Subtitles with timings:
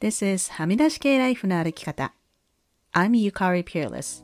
[0.00, 2.14] This is はみ出し系ライフの歩き方。
[2.92, 4.22] I'm Yukari Peerless.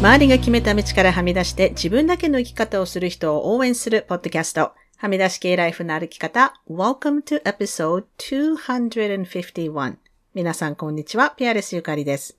[0.00, 4.72] 周りが決めた道からはみ出して自分だけの生き方をする人を応援するポッドキャスト。
[4.96, 6.54] はみ出し系ライフの歩き方。
[6.66, 9.96] Welcome to episode 251.
[10.32, 11.32] 皆さんこんにちは。
[11.36, 12.38] ピアレスゆかりです。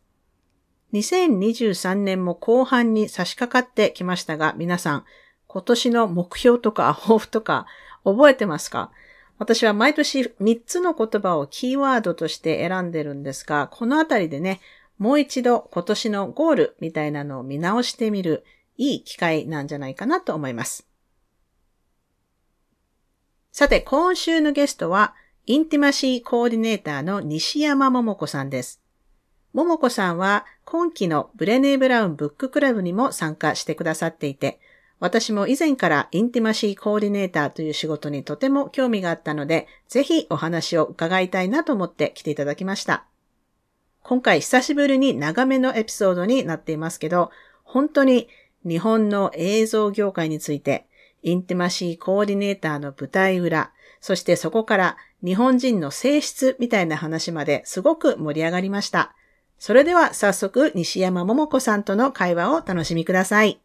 [0.94, 5.06] 2023年も後半に差し掛かってきましたが、皆さん、
[5.50, 7.66] 今年の目標とか 抱負とか
[8.04, 8.92] 覚えてますか？
[9.40, 14.60] 私は毎年3つの言葉をキーワードとして選んでるんですが、このあたりでね、
[14.98, 18.44] もう一度今年のゴールみたいなのを見直してみる
[18.78, 20.86] いい機会なんじゃないかなと思います。
[23.52, 28.82] さて、今週のゲストは、インティマシーコーディネーターの西山桃子さんです。
[29.54, 34.60] 桃子さんは今期のブレネー・ブラウンブッククラブにも参加してくださっていて、
[35.00, 43.06] 私も以前からインティマシーコーディネーターという仕事にとても興味があったので、ぜひお話を伺いたいなと思って来ていただきました。
[44.02, 47.32] 今回久しぶりに長めのエピソードになっていますけど、
[47.64, 48.28] 本当に
[48.68, 50.88] 日本の映像業界について、
[51.22, 53.72] インティマシーコーディネーターの舞台裏、
[54.02, 59.14] そしてそこから日本人の性質みたいな話まですごく盛り上がりました。
[59.60, 63.62] それでは早速西山桃子さんとの会話を楽しみください。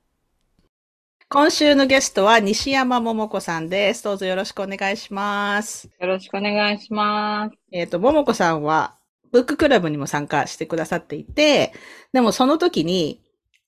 [1.35, 4.05] 今週のゲストは西山桃子さんです。
[4.05, 5.91] どうぞよろしくお願いします。
[5.99, 7.57] よろしくお願いします。
[7.73, 8.95] えっ、ー、と、桃子さんは、
[9.33, 11.73] ブッククラブにも参加してくださっていて、
[12.13, 13.21] でもその時に、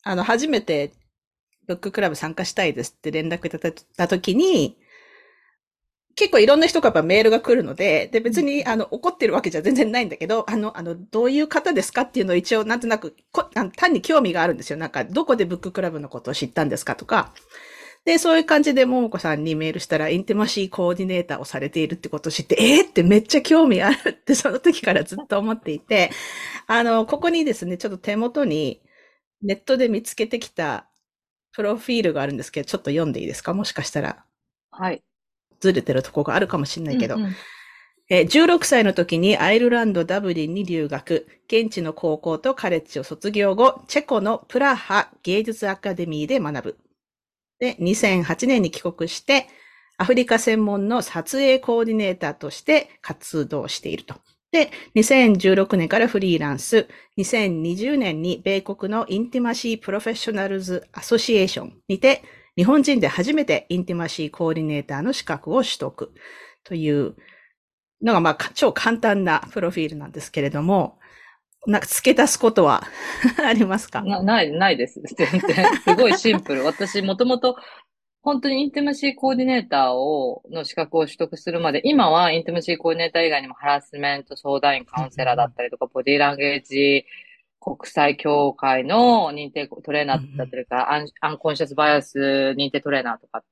[0.04, 0.92] あの、初めて
[1.66, 4.78] ブッククラブ参加したいですって連絡いただいた時に、
[6.16, 14.78] 結構いろんな人からメールが来るので、で、別に、あの、怒ってるわけじゃ全然ないんだけど、あの、あの、どういう方ですかっていうのを一応、なんとなくこあの、単に興味があるんですよ。
[14.78, 17.34] なんか、どこでブッククラブのことを知ったんですかとか。
[18.06, 26.10] で、そういう感じで、ももこさんにメールしたら、インティマシーコーディネーターをされているってことを知って、えー、ってめっちゃ興味あるって、その時からずっと思っていて、
[26.68, 28.82] あの、ここにですね、ちょっと手元に、
[29.42, 30.88] ネットで見つけてきた、
[31.52, 33.54] プロフィールがあるんですけど、ちょっと読んでいいですか？
[33.54, 34.24] もしかしたら。
[34.72, 35.02] はい。
[35.60, 37.36] ずれてるとこがあるかもしれないけど、うんうん
[38.08, 46.78] え16歳の時にアイルランド・ダブリンに留学、現地の高校とカレッジを卒業後、チェコのプラハ芸術アカデミーで学ぶ。
[47.58, 49.48] で、2008年に帰国して、
[49.98, 54.14] アフリカ専門の撮影コーディネーターとして活動していると。
[54.52, 56.86] で、2016年からフリーランス、
[57.18, 62.22] 2020年に米国のインティマシープロフェッショナルズアソシエーションにて
[62.56, 66.12] 日本人で初めてインティマシーコーディネーターの資格を取得
[66.64, 67.16] という
[68.02, 70.98] のが、まあ、超簡単なプロフィールなんですけれども、
[71.66, 72.84] なんか付け足すことは
[73.44, 74.02] ありますか？
[74.02, 75.00] ない、ないです。
[75.16, 75.66] 全然。
[75.82, 76.64] すごいシンプル。
[76.64, 77.56] 私、もともと、
[78.22, 87.04] 本当にインティマシーコーディネーターを、の資格を取得するまで、今はインティマシーコーディネーター以外にもハラスメント相談員、カウンセラーだったりとか、ボディーランゲージ
[87.66, 93.42] 国際協会の認定トレーナーだったりか、アンアンコンシャスバイアス認定トレーナーとか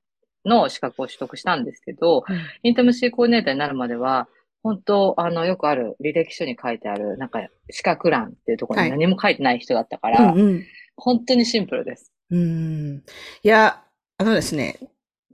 [0.45, 2.23] の資格を取得したんですけど、
[2.63, 4.29] インティマシーコーディネーターになるまでは、
[4.63, 7.39] 本当、あの、よくある履歴書に書いてある、なんか、
[7.69, 10.65] 資格欄っていうところに何も書いてない人だったから、はいうんうん、
[10.95, 12.13] 本当にシンプルです。
[12.31, 13.03] うん。
[13.43, 13.83] いや、
[14.17, 14.79] あのですね、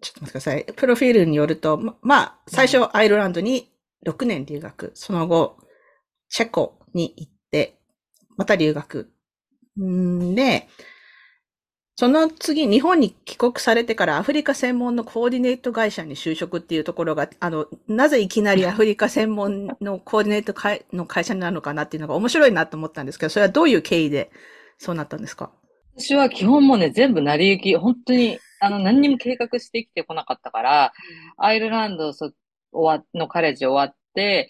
[0.02, 0.66] ちょっと待ってください。
[0.76, 3.72] プロフィールによると、ま、まあ、最初アイルランドに
[4.08, 5.58] 6年留学、その後、
[6.30, 7.81] チェコに行って、
[8.42, 9.12] また留学。
[9.80, 10.68] んで、
[11.96, 24.32] その次、日本に帰国されてからアフリカ専門のコーディネート会社に就職っていうところが、あの、なぜいきなりアフリカ専門のコーディネート会の会社になるのかなっていうのが面白いなと思ったんですけど、それはどういう経緯で
[24.80, 25.52] そうなったんですか？
[25.96, 30.94] 私は基本もね、全部成り行き、本当に、あの、何にも計画してきてこなかったから、
[31.38, 32.32] アイルランドそ
[32.72, 34.50] 終わのカレッジ終わっ、で、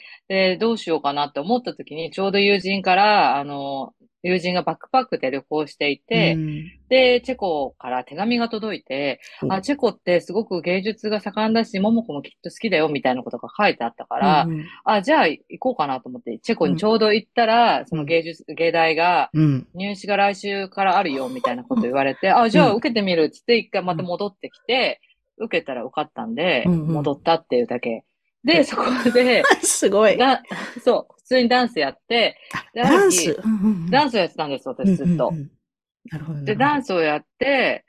[0.59, 19.31] どうしようかなって思った時に、ちょうど友人から、あの、友人がバックパックで旅行していて、うん、で、チェコから手紙が届いて、うん、あ、チェコってすごく芸術が盛んだし、桃子もきっと好きだよみたいなことが書いてあったから、うん、あ、じゃあ行こうかなと思って、チェコにちょうど行ったら、その芸術、芸大が、
[19.73, 25.01] 入試が来週からあるよみたいなこと言われて、あ、じゃあ受けてみるっつって一回また戻ってきて、
[25.37, 28.03] 受けたら受かったんで、戻ったっていうだけ。
[28.43, 28.83] で、そこ
[29.13, 30.17] で、 すごい。
[30.83, 32.37] そう、普通にダンスやって、
[32.73, 33.39] ダンス、
[33.89, 35.31] ダンスをやってたんです、私ずっと。
[36.11, 36.43] なるほど。
[36.43, 37.85] で、ダンスをやって、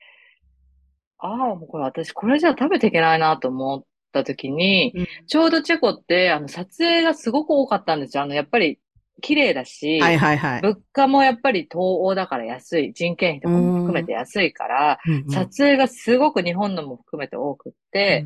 [1.19, 8.25] ああ、もうこれ私、これじゃ食べていけないなと思った時に、うん、ちょうどチェコって、あの、撮影がすごく多かったんですよ。
[8.25, 8.79] あの、やっぱり、
[9.21, 10.63] 綺麗だし、はいはいはい。
[10.63, 18.25] 物価もやっぱり東欧だから安い、人件費とかも含めて安いから、うんうん撮影がすごく日本のも含めて多くって、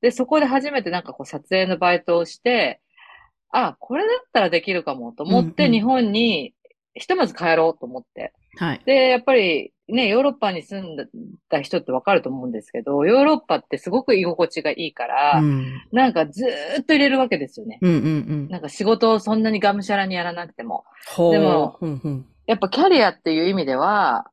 [0.00, 2.80] で、そこで初めてなんかこう撮影のバイトをして、
[3.50, 6.54] あ、これだったらできるかもと思って日本に
[6.94, 8.32] ひとまず帰ろうと思って。
[8.56, 8.82] はい。
[8.84, 10.96] で、やっぱりね、ヨーロッパに住ん
[11.48, 17.78] だ人ってわかると思うんですけど、ヨーロッパってすごく居心地がいいから、うんなんかずーっと入れるわけですよね。
[17.82, 18.06] うんうんう
[18.46, 18.48] ん。
[18.48, 20.84] なんか仕事をそんなにがむしゃらにやらなくても。
[21.08, 24.29] ほうでもうんうんやっぱキャリアっていう意味では、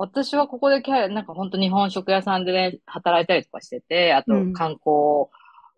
[0.00, 5.26] 私はここでキャリア、なんか本当日本食屋さんでね、働いたりとかしてて、あとうん観光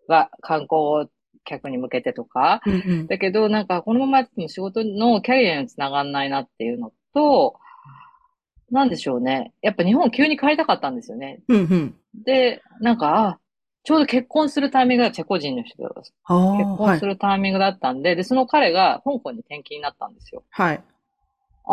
[0.07, 1.09] が、観光
[1.43, 7.55] 客に向けてとか、うんうんだけどなんかこのままやっても仕事のキャリアにつながんないなっていうのと、
[8.69, 9.53] なんでしょうね。
[9.63, 11.41] やっぱ日本急に帰りたかったんですよね。
[11.49, 11.95] うんうん。
[12.23, 13.39] で、なんか、あ、
[13.83, 16.13] ちょうど結婚するタイミングがチェコ人の人が結
[16.77, 17.05] 婚す。
[17.05, 20.43] るタイミングだったんで、で、その彼が香港に転勤になったんですよ。
[20.51, 20.83] はい。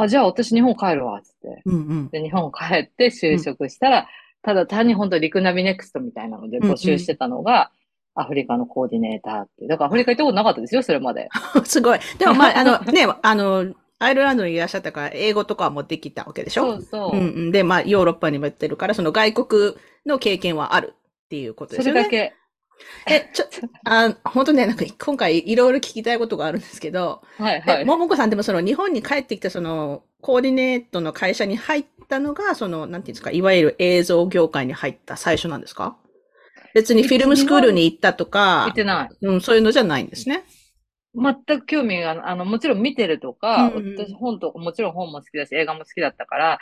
[0.02, 1.62] あ、じゃあ私日本帰るわ、つって。
[1.64, 2.08] うんうん。
[2.10, 4.08] で、日本帰って就職したら、
[4.42, 7.70] ただ単に本当リクナビネクストみたいなので募集してたのが、
[8.14, 9.66] アフリカのコーディネーターって。
[9.66, 11.28] だからアフリカ行ったことなかったですよ、それまで。
[11.64, 11.98] すごい。
[12.18, 16.74] でもまあ、あの、ね、あの、アイルランドにいらっしゃったから、英語とかは持ってきたわけでしょ？
[16.74, 17.16] そうそう。
[17.16, 17.52] うんうん。
[17.52, 19.74] で、まあ、ヨーロッパにも行ってるから、その外国
[20.06, 22.02] の経験はあるっていうことですよね。
[22.04, 22.34] それだけ。
[23.06, 23.44] え、ちょ、
[23.84, 27.84] あ、本当ね、なんか今回いろいろ聞きたいことがあるんですけど、え、はいはい。
[27.84, 35.96] ももこさんでもその日本に帰ってきたそのコーディネートの会社に入ったのが、その、なんていうんですか、いわゆる映像業界に入った最初なんですか？
[36.74, 39.26] 別にフィルムスクールに行ったと行かっ、てない。
[39.26, 40.44] うん、そういうのじゃないんですね。
[41.14, 46.58] 全く興味が、あの、もちろん見てるとか、うんうん私本とか、もちろん本も好きだし、映画も好きだったから、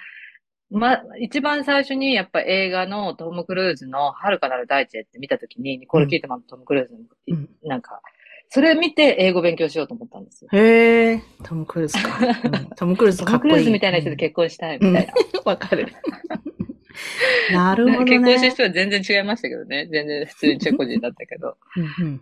[0.70, 6.98] ま、一番最初にやっぱ映画のトム・クルーズの遥かなる大地へって見たときに、ニコール・キートマンとトム・クルーズの、
[7.28, 8.00] うんなんか、
[8.48, 10.50] それ見て英語勉強しようと思ったんですよ。
[10.52, 12.18] へえ、トム・クルーズか。
[12.44, 13.52] うん トム・クルーズトム・かっこいい。
[13.52, 15.00] クルーズみたいな人で結婚したいみたいな。
[15.00, 15.06] う ん
[15.44, 15.86] わかる。
[17.52, 18.10] なるほどね。
[18.18, 19.86] 結婚した人は全然違いましたけどね。
[19.90, 21.56] 全然普通にチェコ人だったけど。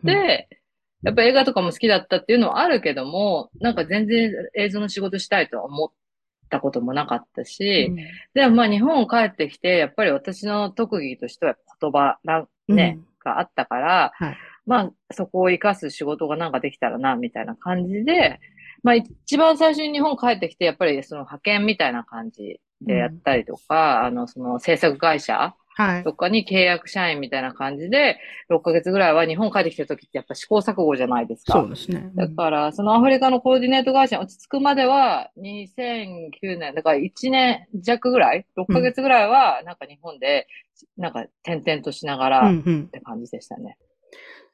[0.03, 0.49] で、
[1.03, 5.91] やっぱ映画とかも好きだったっていうのはあるけども、なんか全然映像の仕事したいとは思っ
[6.49, 7.97] たこともなかったし、うん。
[8.35, 14.37] でもまあ日本帰ってきて、やっぱり私の特技としては言葉な、ね、があったから、はい。
[14.67, 18.41] まあそこを活かす仕事がなんかできたらな、みたいな感じで、
[18.83, 26.05] まあ一番最初に日本帰ってきて、やっぱりその派遣みたいな感じでやったりとか、あの、その制作会社はい。
[26.05, 28.19] とかに契約社員みたいな感じで、
[28.49, 31.55] 6ヶ月ぐらいは日本帰ってきてる時ってやっぱ試行錯誤じゃないですか。
[31.55, 32.11] そうですね。
[32.15, 40.47] だから、そのアフリカのコーディネート会社に落ち着くまでは、2009年、だから1年弱ぐらい ?6 ヶ月ぐらいは、なんか日本で、
[40.97, 43.77] なんか転々としながらっうんうんて感じでしたね。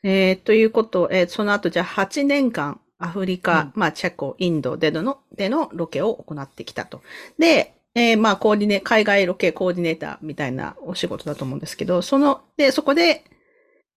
[0.02, 7.02] えーということ、えーその後じゃあ8年間アフリカ、まあチェコ、インドでのでのロケを行ってきたと。
[7.38, 13.24] で、えーまあコーディネ、海外ロケコーディネーターみたいなお仕事だと思うんですけど、その、で、そこで、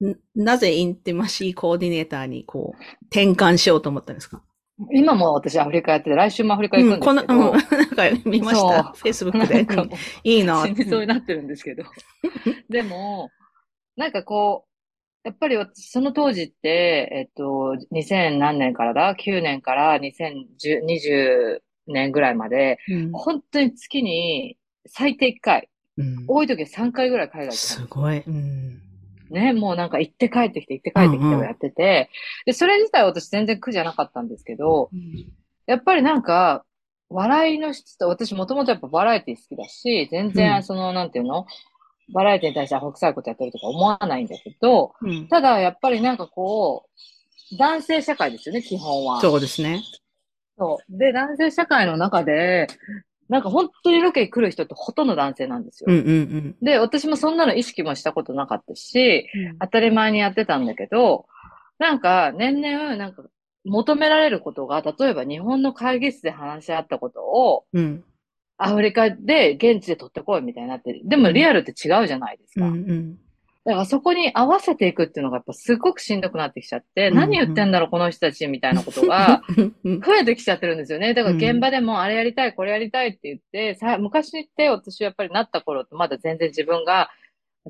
[0.04, 4.42] んなぜインティマシーコーディネーターにこう、転換しようと思ったんですか？
[4.92, 8.84] 今も私アフリカやってて、来週もアフリカ行くんですけど、うん、この、うん、なんか見ました？
[8.95, 9.95] フェイスブックで。
[10.24, 10.66] いいな。
[10.66, 11.84] 死にそうになってるんですけど。
[12.69, 13.30] でも、
[13.95, 28.19] なんかこう、やっぱり私、その当時って、えっと、2000何年からだ ?9 年から2020年ぐらいまで、うん本当に月に最低1回、うん多い時は3回ぐらい海外行ってすすごい。
[28.19, 28.81] うん。
[29.30, 29.53] ね。
[29.53, 32.09] もうなんか行って帰ってきて、行って帰ってきてをやってて、
[32.45, 34.90] で、それ自体は私全然苦じゃなかったんですけど、
[35.66, 36.66] やっぱりなんか、
[37.09, 41.45] 笑いの質と、私もともとやっぱバラエティ好きだし、全うん然その、なんていうの？
[42.11, 46.85] バラエティに対してアホ臭いことやってるとか思わないんだけど、うんただやっぱりなんかこ
[47.54, 49.21] う、男性社会ですよね、基本は。
[49.21, 49.83] そうですね。
[50.57, 50.98] そう。
[50.98, 52.68] で、男性社会の中で、
[53.30, 55.88] なんか本当にロケに来る人ってほとんど男性なんですよ。
[55.90, 59.57] うんうんで、私もそんなの意識もしたことなかったし、うん。
[59.60, 61.26] 当たり前にやってたんだけど、
[61.80, 63.24] なんか年々、なんか
[63.66, 68.04] 求められることが、例えば日本の会議室で話し合ったことを、うん。
[68.57, 72.68] アフリカで現地で取ってこいみたいになって、でもリアルって違うじゃないですか。
[72.68, 73.18] うんうん。
[73.66, 79.42] だからそこに合わせていくっていうのがやっぱすごくしんどくなってきちゃって、うん何言ってんだろうこの人たちみたいなことが
[79.84, 81.14] うん増えてきちゃってるんですよね。
[81.14, 87.10] だからうん現場でもあれやりたい、これやりたいって言って、さ昔って私やっぱりなった頃ってまだ全然自分が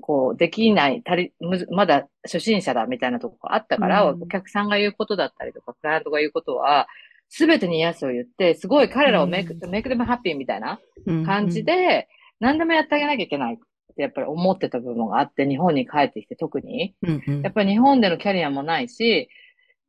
[0.02, 1.34] こうできない、足り、
[1.70, 4.24] まだ初心者だみたいなとこがあったから、うん。
[4.24, 6.88] お客さんが言うことだったりとか、クライアントが言うことは、
[7.30, 10.80] すべてにイエスを言って、すごい彼らをメイク、メイクでもハッピーみたいな
[11.26, 12.08] 感じで、
[12.40, 13.60] 何でもやってあげなきゃいけない
[13.92, 16.96] ってやっぱり思ってた部分があって、日本に帰ってきて特に。
[17.04, 19.30] うんうんやっぱり日本でのキャリアもないし、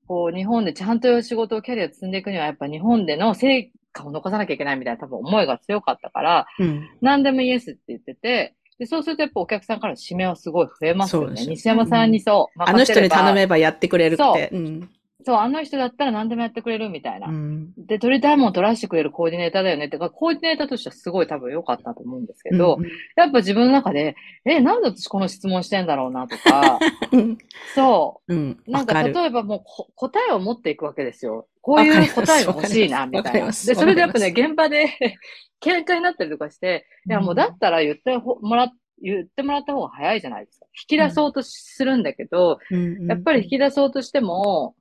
[0.07, 6.89] こう、日本でちゃんと仕事をキャリア積んでいくには、やっぱ日本での成果を残さなきゃいけないみたいな多分思いが強かったから、うん。
[7.01, 11.47] 何でもイエスって言ってて、で、そうするとやっぱお客さんからの指名はすごい増えますよね。
[11.47, 14.23] 西山さんにそう、あの人に頼めめばやってくれるって。
[14.23, 14.91] そううん。
[15.25, 17.29] そう、あの人だったら何でもやってくれるみたいな。
[17.29, 17.73] うん。
[17.77, 22.79] で、撮りたいもん撮らせてくれるコーディネーターだよねってか、コーディネーターとしてはすごい多分良かったと思うんですけど、
[23.17, 26.79] やっぱ自分の中で、え、なんで私この質問してんだろうなとか、
[27.13, 27.39] うん。
[27.75, 28.59] そうん。
[28.67, 28.71] う。
[28.71, 29.03] なんか。
[29.03, 31.49] 例えばもうこ答えを持っていくわけですよ。
[31.63, 33.47] こういう答えが欲しいな、みたいな。
[33.47, 34.87] で、それでやっぱね、現場で
[35.63, 40.67] 喧嘩になったりとかして、いやもうだったら言ってほもらっ言ってもらった方が早いじゃないですか。
[40.89, 44.75] 引き出そうとするんだけど、うんやっぱり引き出そうとしても、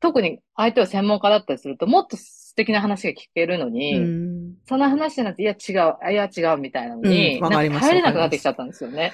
[0.00, 4.54] 特に相手は専門家だったりすると、もっと素敵な話が聞けるのに、うん。
[4.66, 9.12] その話じゃなくて、いや違う、あいや違うみたいなのに、うんわかりますなんか入れなくなってきちゃったんですよね。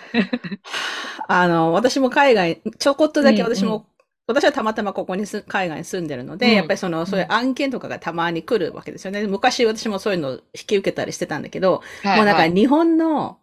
[1.28, 3.82] あの、私も海外、ちょこっとだけ私も、うん。
[3.82, 3.84] う
[4.28, 6.52] 私はたまたまここにす海外に住んでるので、うん。
[6.54, 9.26] やっぱりその、そういう案件とかがたまに来るわけですよね。
[9.26, 13.38] 昔私もそういうのを引き受けたりしてたんだけど、はいもうなんかはい日本の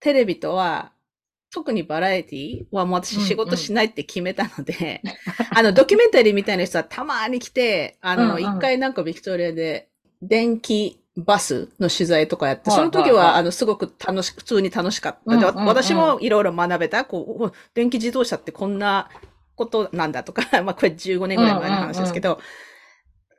[0.00, 0.92] テレビとは、
[1.50, 5.02] 特にバラエティはもう私仕事しないって決めたので、
[5.54, 8.42] あの、ドキュメンタリーみたいな人はたまに来て、あの、うんうん。
[8.42, 9.88] 一回なんかビクトリアで
[10.20, 13.12] 電気バスの取材とかやって、はいその時はい。
[13.12, 15.30] はいは、あの、すごく楽し、普通に楽しかった。
[15.30, 15.66] でうんうんうん。
[15.66, 19.08] 私もいろいろ学べた、こうお、電気自動車ってこんな
[19.54, 22.40] ことなんだとか、 まあこれ15年ぐらい前の話ですけど、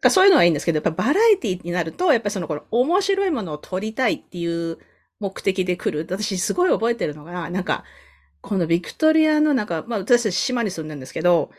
[0.10, 4.80] そういうのはいいんですけど、やっぱバラエティになると、やっぱりそのこの面白いものを撮りたいっていう
[5.20, 6.06] 目的で来る。
[6.10, 7.84] 私すごい覚えてるのが、なんか、
[8.42, 11.52] このビクトリアのなんか、まあ私たち島に住んでるんですけど、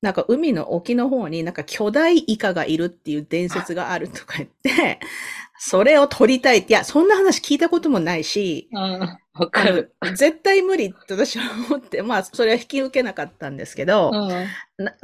[0.00, 5.00] なんか海の沖の方になんか巨大イカがいるっていう伝説があるとか言って、
[5.58, 9.96] それを撮りたいって、いや、そんな話聞いたこともないし、うん、わかる。
[10.14, 14.12] 絶対無理って私は思って、まあそれは引き受けなかったんですけど、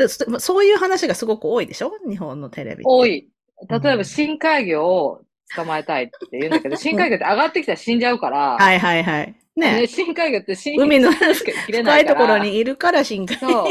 [0.08, 1.92] そそういう話がすごく多いでしょ？
[2.08, 2.84] 日本のテレビ。
[2.84, 3.28] 多い。
[3.68, 5.22] 例えばうん深海魚を
[5.54, 9.34] 捕まえたいって言うんだけど、深海魚って上がってきたら死んじゃうから、はいはいはい。
[9.56, 13.64] ねね、深海魚って深海の深いところにいるから深海魚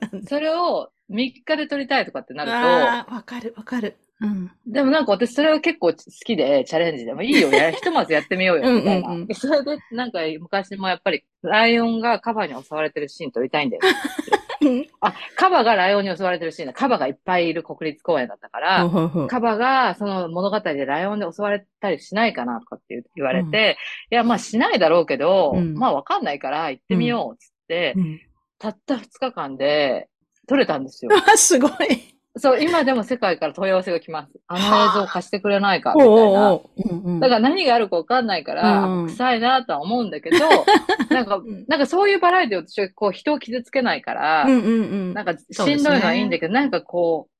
[0.00, 0.28] なんだ。
[0.28, 3.96] それを3日で撮りたいとかってなるああ、わかるわかる。
[4.20, 4.48] うん。
[4.48, 9.10] と、でもなんか私それは結構好きでチャレンジでもいいよや、 ひとまずやってみようよ、みたいな。
[9.10, 13.82] うんそれでなんか昔もやっぱりライオンがカバに襲われてるシーン撮りたいんだよ。
[15.00, 16.72] あ、カバがライオンに襲われてるシーンだ。
[16.72, 18.90] カバがいっぱいいる国立公園だったから、
[19.28, 23.76] カバがその物語でライオンで襲われたりしないかなとかって言われて、
[24.10, 28.20] いや、まあしないだろうけど、うんまあわかんないから行ってみようっつって、うん
[28.58, 30.08] たった2日間で
[30.48, 31.12] 撮れたんですよ。
[31.14, 32.17] あ、 すごい。
[32.38, 34.32] そう、今でも世界から問い合わせが来ます。
[34.46, 36.14] あの映像貸してくれないかみたいな。
[36.52, 37.20] おうんうん。
[37.20, 40.38] だから何があるかわかんないから、うん臭いなとは思うんだけど、
[41.10, 41.64] なんか、ん。
[41.66, 44.68] なんかそういうバラエティを私はこう人を傷つけないから、うんうんう
[45.10, 45.14] ん。
[45.14, 47.38] なんかしんどいのはいいんだけど、なんかこう、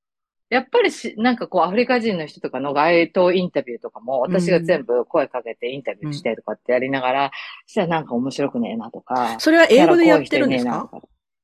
[0.50, 7.30] やっぱりし、なんかこう、アフリカ人の人とかの街頭インタビューとかも、私が全部声かけてインタビューしてとかってやりながら、
[7.66, 10.90] そしたらなんか面白くねえなとか、それは英語でやってるんですか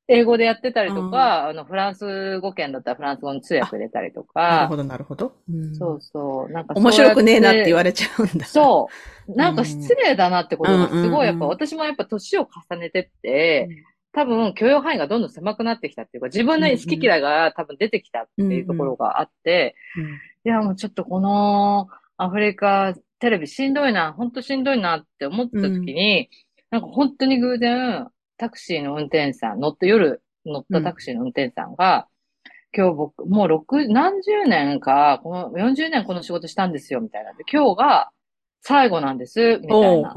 [0.06, 5.32] 英語でやってたりとか、あの、フランス語圏だったらフランス語の通訳入れたりとかなるほ、ど、なるほど。
[5.48, 5.74] うん。
[5.74, 8.44] そうそう、なんか面白くねえなって言われれちゃうんだ。
[8.44, 8.88] そ
[9.28, 9.34] う。
[9.34, 13.68] なんか失礼だなってことがすごい、やっぱ私もやっぱ年を重ねてって、
[14.12, 20.04] 多分許容範囲がどんどん狭くなってきたっていうか、自分の好き嫌いが多分出てきたっていうところがあって、うん
[20.46, 26.28] いやもうちょっとこのアフリカテレビしんどいな、ほんとしんどいなって思ってた時に、
[26.70, 32.08] なんか本当に偶然タクシーの運転手さん、乗って夜乗ったタクシーの運転手さんが、
[32.76, 38.10] 今日僕、もう六、何十年か、この40年この仕事したんですよ、みたいなんで、今日が
[38.62, 40.14] 最後なんです、みたいな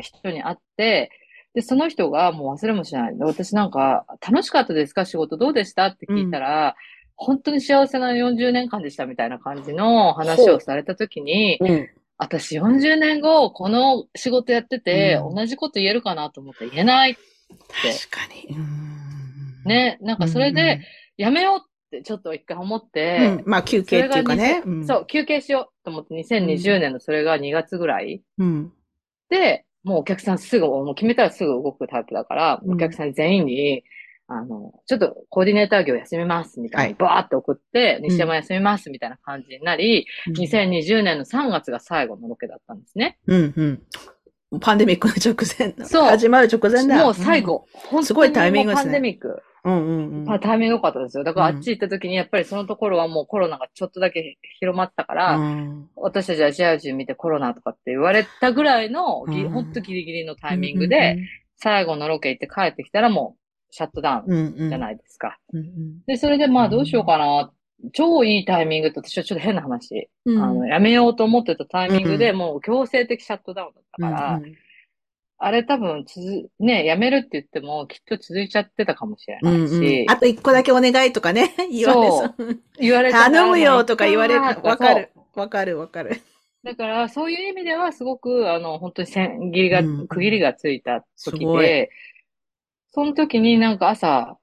[0.00, 1.10] 人に会って、
[1.54, 3.18] で、その人がもう忘れもしない。
[3.18, 5.04] で私なんか、楽しかったですか？
[5.04, 5.86] 仕事どうでした？
[5.86, 6.76] って聞いたら、
[7.16, 11.88] 本当に幸せな40年間でしたみたいな感じの話をされたときに、うん。
[12.18, 17.14] 私40年後、この仕事やってて、うん同じこと言えるかなと思って言えない。
[17.14, 18.56] 確かに。
[18.56, 19.98] うんね。
[20.02, 20.80] なんかそれで、、
[21.16, 21.60] やめようっ
[21.90, 24.60] てちょっと一回思っうんて、うんまあ休憩っていうかね。
[24.62, 28.72] それが2000そう、休憩しようと思って2020年のそれが2月ぐらいうん。
[29.30, 33.84] で、もうお客さんすぐ、もう決めたらすぐ動くタイプだから、うんお客さん全員に、
[34.30, 40.06] あの、ちょっとコーディネーター業休みますみたいはいにバーって送って、西山休みますみたいな感じになり、
[40.36, 43.18] 2020年の3月が最後のロケだったんですね。
[43.26, 43.54] うん
[44.52, 44.60] うん。
[44.60, 45.86] パンデミックの直前だ。
[45.86, 47.02] そう始まる直前だ。
[47.02, 49.42] もう最後、本当にすごいタイミングですねパンデミック。
[49.64, 49.72] うん。
[49.72, 51.24] うんうんタイミング良かったですよ。
[51.24, 61.16] だからあうんっち行った時にやっぱりそのところはもうコロナがちょっとだけ広まってたから、うん私たちアジア人見てコロナとかって言われたぐらいのぎ、うんほんとギリギリのタイミングで、、
[61.56, 63.36] 最後のロケ行って帰ってきたらも
[63.70, 64.66] シャットダウうんうん。
[64.66, 65.38] ンじゃないですか。
[65.52, 67.52] うんで、それでまあどうしようかな。
[67.92, 70.08] 超いいタイミングって私はちょっと変な話。
[70.24, 70.42] うん。
[70.42, 74.54] あの、やめようと思ってたタイミングでうんもう強制的シャットダウンだったから、うん
[75.40, 80.10] あれ多分つづ、ね、やめるって言ってもきっと続いちゃってたかもしれうんないし、うん。
[80.10, 82.34] あと一個だけお願いとかね、 言われそう。
[82.80, 84.40] 言われ頼むよとか言われる。
[84.40, 85.10] わかる。
[85.36, 86.20] わかるわかる。
[86.64, 91.90] だから、そういう意味では、すごく、あの、本当に線切りが、うん区切りがついた時で、
[92.98, 94.38] その時になんか朝、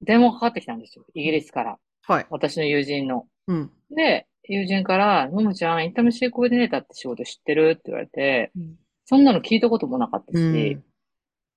[0.00, 1.04] 電話かかってきたんですよ。
[1.12, 1.76] イギリスから。
[2.08, 2.26] はい。
[2.30, 3.26] 私の友人の。
[3.46, 3.70] うん。
[3.94, 7.72] で、友人から、ももちゃん、インタムシーコーディネーターって仕事知ってる？
[7.72, 10.84] って言われて、うんそんなの聞いたこともなかったし、うん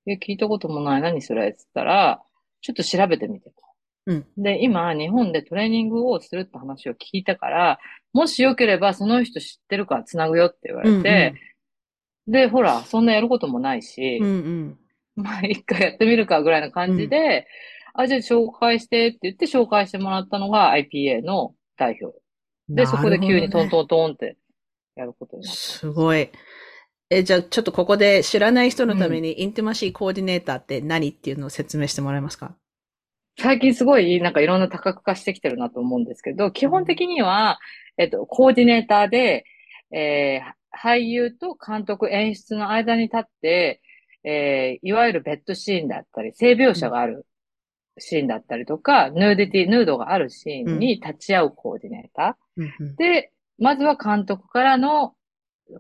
[0.05, 1.01] え、聞いたこともない？
[1.01, 1.47] 何それ？
[1.47, 2.21] って言ったら、
[2.59, 3.55] ちょっと調べてみてと。
[4.07, 7.79] うんで、今、日本でトレーニングをするって話を聞いたから、
[8.11, 11.35] もしよければその人知ってるから繋ぐよって言われて、
[12.27, 14.79] で、ほら、そんなやることもないしうんう、ん。
[15.15, 17.47] まあ、一回やってみるかぐらいな感じで、
[17.93, 22.17] あ、じゃあ紹介してって言って紹介してもらったのが IPA の代表。
[22.69, 23.69] で、そこで急にトンン。
[23.69, 24.37] トントンって
[24.95, 25.57] やることになった。
[25.57, 26.29] すごい。
[27.09, 32.55] え、じゃあちょっとここで知らない人のために、インティマシーコーディネーターって何っていうのを説明してもらえますか？
[33.37, 37.59] 最近すごいなんかいろんな多角化してきてるなと思うんですけど、基本的には、
[37.97, 39.45] えっと、コーディネーターで、
[39.91, 43.79] えー俳優と監督演出の間に立って、
[44.23, 47.25] えーいわゆるベッドシーンだったり、性描写がある
[47.97, 52.61] シーンだったりとか、ヌーディティ、ヌードがあるシーンに立ち会うコーディネーター。
[52.61, 52.95] うんうん。
[52.95, 55.13] で、まずは監督からの、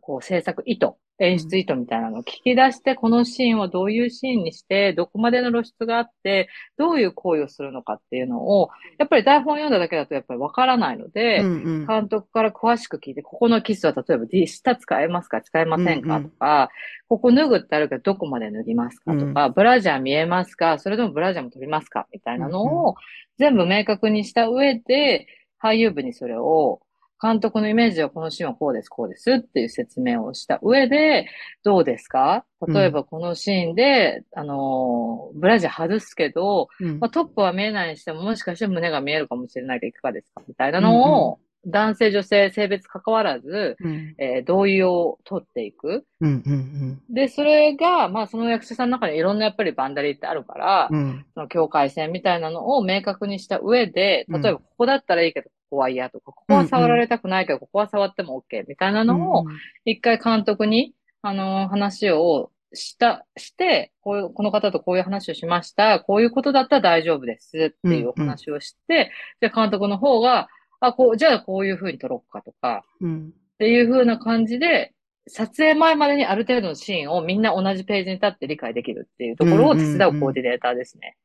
[0.01, 11.87] こう、制作意図、演出意図みたいなのを聞き出して、このシーンをどういうシーンにして、どこまでの露出があって、どういう行為をするのかっていうのを、やっぱり台本読んだだけだとやっぱりわからないので、うんうん。
[11.87, 16.29] 監督から詳しく聞いて、ここのキスは例えば D 下使えますか使えませんかうんうん。
[16.31, 16.69] とか、
[17.07, 22.95] ここ脱ぐってあるけどどこまで脱ぎますかとか、ブラジャー見えますかそれともブラジャーも取りますかみたいなのを
[23.37, 25.27] 全部明確にした上で、
[25.61, 26.81] 俳優部にそれを、
[27.23, 31.27] 監督のイメージはこのシーンはこうです、こうですっていう説明をした上で、
[31.63, 32.43] どうですか？
[32.67, 36.99] 例えばこのシーンで、あのー、ブラジャー外すけど、うん。
[36.99, 40.41] まあ、トップは見えないにしても、もしかして胸が見えるかもしれないけど、いかがですか？
[40.47, 44.15] みたいなのを、男性、女性、性別関わらず、うん。
[44.17, 46.05] えー同意を取っていく。
[46.19, 50.97] うんうんで、それが、まあ、その役者さんの中にいろんなやっぱりバンダリってあるから、うん。
[50.97, 54.41] うんその境界線みたいなのを明確にした上で、うん。
[54.41, 59.45] 例えばここだったらいいけど、ここは嫌とか、ここは触られたくないけど、ここは触っても OK みたいなのを、
[59.85, 65.99] 一回監督に、あのー話をした、して、こういう、この方とこういう話をしました。
[65.99, 70.47] こういうことだったら大丈夫ですっていうお話をして、で、監督の方が、
[70.87, 73.33] あ、こう、じゃあこういう風に撮ろうかとか、うん。
[73.53, 74.93] っていう風な感じで、
[75.27, 81.15] 撮影前までにある程度のシーンをみんな同じページに立って理解できるっていうところを手伝うコーディネーターですね。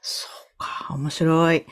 [0.00, 1.66] そうか、面白い。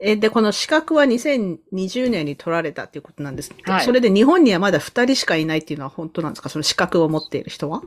[0.00, 3.54] え、で、この資格は2020年に取られたっていうことなんです。
[3.64, 3.84] はい。
[3.84, 6.48] それで日本にはまだ2人しかいないっていうのは本当なんですか？
[6.48, 7.82] その資格を持っている人は？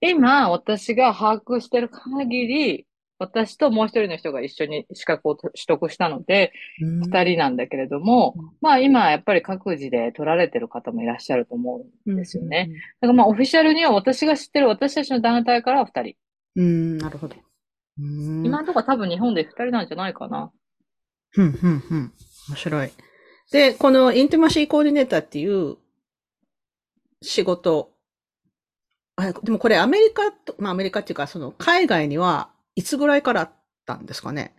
[0.00, 2.85] 今、私が把握してる限り、
[3.18, 12.66] 私ともう一人の人が一緒に資格を取得したので、二人なんだけれども、うんまあ今やっぱり各自で取られてる方もいらっしゃると思うんですよね。
[12.68, 16.14] うんだからまあオフィシャルには私が知ってる私たちの団体からは二人。
[16.56, 17.36] うん、なるほど。
[17.98, 20.52] うん今のところ多分日本で二人なんじゃないかな。
[21.36, 22.12] うん、うん、うん。
[22.48, 22.90] 面白い。
[23.50, 25.76] で、このインティマシーコーディネーターっていう
[27.22, 27.92] 仕事。
[29.16, 33.50] あでもこれアメリカと、まあアメリカっていうか、その海外にはいつぐらいからあっ
[33.84, 34.54] たんですかね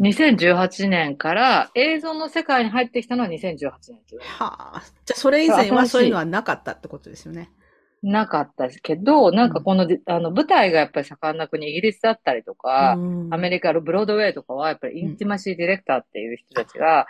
[0.00, 3.72] ？2018年から映像の世界に入ってきたのは2018年で
[4.08, 4.82] すよはあ。
[5.04, 7.50] じゃあそれ以前はそういうのはなかったってことですよね。
[8.02, 17.06] なかったけど、なんかこの、あの舞台がやっぱり盛んな国、イギリスだったりとか、うんアメリカのブロードウェイとかは、やっぱりインティマシーディレクターっていう人たちが、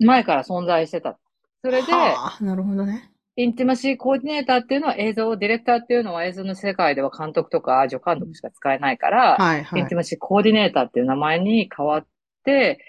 [0.00, 1.18] 前から存在してた。
[1.62, 3.10] それで、はあ、なるほどね。
[3.38, 12.06] インティマシーコーディネーターっていうのは映像、ディレクターっていうのは映像の世界では監督とか助監督しか使えないから、はい、はいインティマシーコーディネーターっていう名前に変わっ
[12.44, 12.84] て、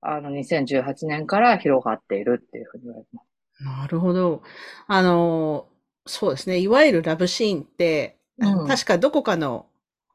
[0.00, 3.64] あの、2018年から広がっているっていうふうに言われてます。
[3.64, 4.42] なるほど。
[4.86, 5.68] あの、
[6.06, 6.58] そうですね。
[6.58, 9.66] いわゆるラブシーンって、うん確かどこかの、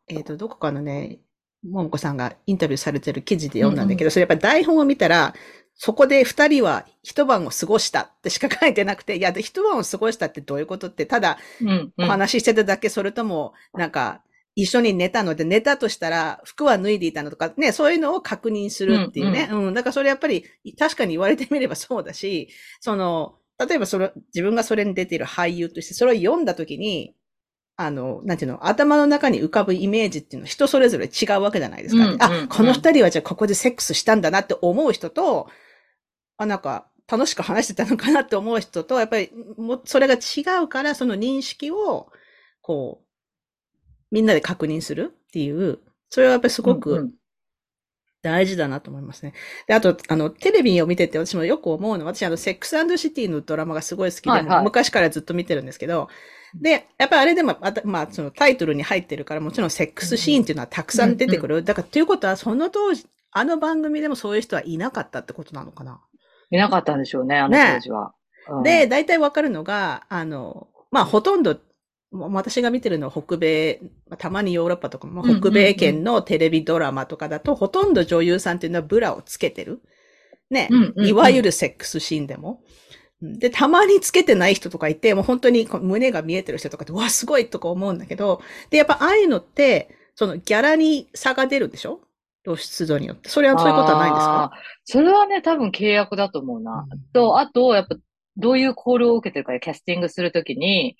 [0.07, 1.19] えっ、と、どこかのね、
[1.63, 5.35] ももこさんがインタビューされてる記事で読んだんだけど、それやっぱり台本を見たら、
[5.77, 12.05] そこで二人は一晩を過ごしたってしか書いてなくて、いや、で一晩を過ごしたってどういうことって、ただうん、うん。
[12.05, 14.21] お話ししてただけ、それとも、なんか、
[14.55, 19.49] 一緒に寝たので、寝たとしたら、服は脱いでいたのとか、ね、そういうのを確認するっていうね。
[19.51, 20.45] うん、だからそれやっぱり、
[20.79, 27.13] 確かに言われてみればそうだし、その、例えばそれ、自分がそれに出ている俳優として、それを読んだときに、
[27.75, 35.47] あの、なんていうの、頭の中に浮かぶイメージっていうのは人それぞれ違うわけじゃないですか、うんうんあ、この二人はじゃあここでセックスしたんだなって思う人と、
[36.37, 42.11] あ、なんか、楽しく話してたのかなって思う人と、やっぱり、もう、それが違うから、その認識を、
[42.61, 43.07] こう、
[44.11, 47.13] みんなで確認するっていう、それはやっぱりすごくん
[48.21, 49.33] 大事だなと思いますね。
[49.67, 56.09] で、あと、あの、テレビを見てて私もよく思うのは、私、あの、セックスシティのドラマがすごい好きで、はいはい昔からずっと見てるんですけど、
[56.55, 61.63] で、やっぱりあれでも、またまあ、そのタイトルに入ってるから、もちろんセックスシーンっていうのはたくさん出てくる。
[61.63, 66.01] だから、ということは、その当時、あの番組でもそういう人はいなかったってことなのかな。
[66.51, 68.13] いなかったんでしょうね、あの当時は。
[68.49, 71.59] うんで、大体わかるのが、あの、まあ、ほとんど、
[72.13, 79.81] 私が見てるのは北米、まあたまにヨーロッパとかも、北米圏のテレビドラマとかだと、ほとんど女優さんっていうのはブラをつけてる。
[80.49, 80.69] ね。
[80.71, 82.61] うんうんうんいわゆるセックスシーンでも。
[83.21, 91.99] で、たまにつけてない人とかいて、もう本当に胸が見えてる人とかって、うわ、すごいとか思うんだけど、で、やっぱああいうのって、そのギャラに差が出るでしょ？
[92.47, 93.27] 露出度によって。
[93.29, 94.51] それはそういうことはないんですか？
[94.85, 96.87] それはね、多分契約だと思うな。
[97.11, 97.97] と、あと、やっぱ、
[98.37, 100.95] どういうコールを受けてるかでキャスティングするときに、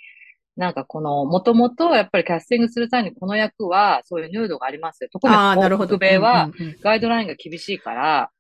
[0.58, 5.10] なんかこの、もともとやっぱりキャスティングする際にこの役は、そういうヌードがありますよ。
[5.12, 5.98] 特にああ、なるほど。
[5.98, 8.32] 北米はうんうんうんガイドラインが厳しいから、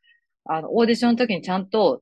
[0.45, 2.01] あの、オーディションの時にちゃんと、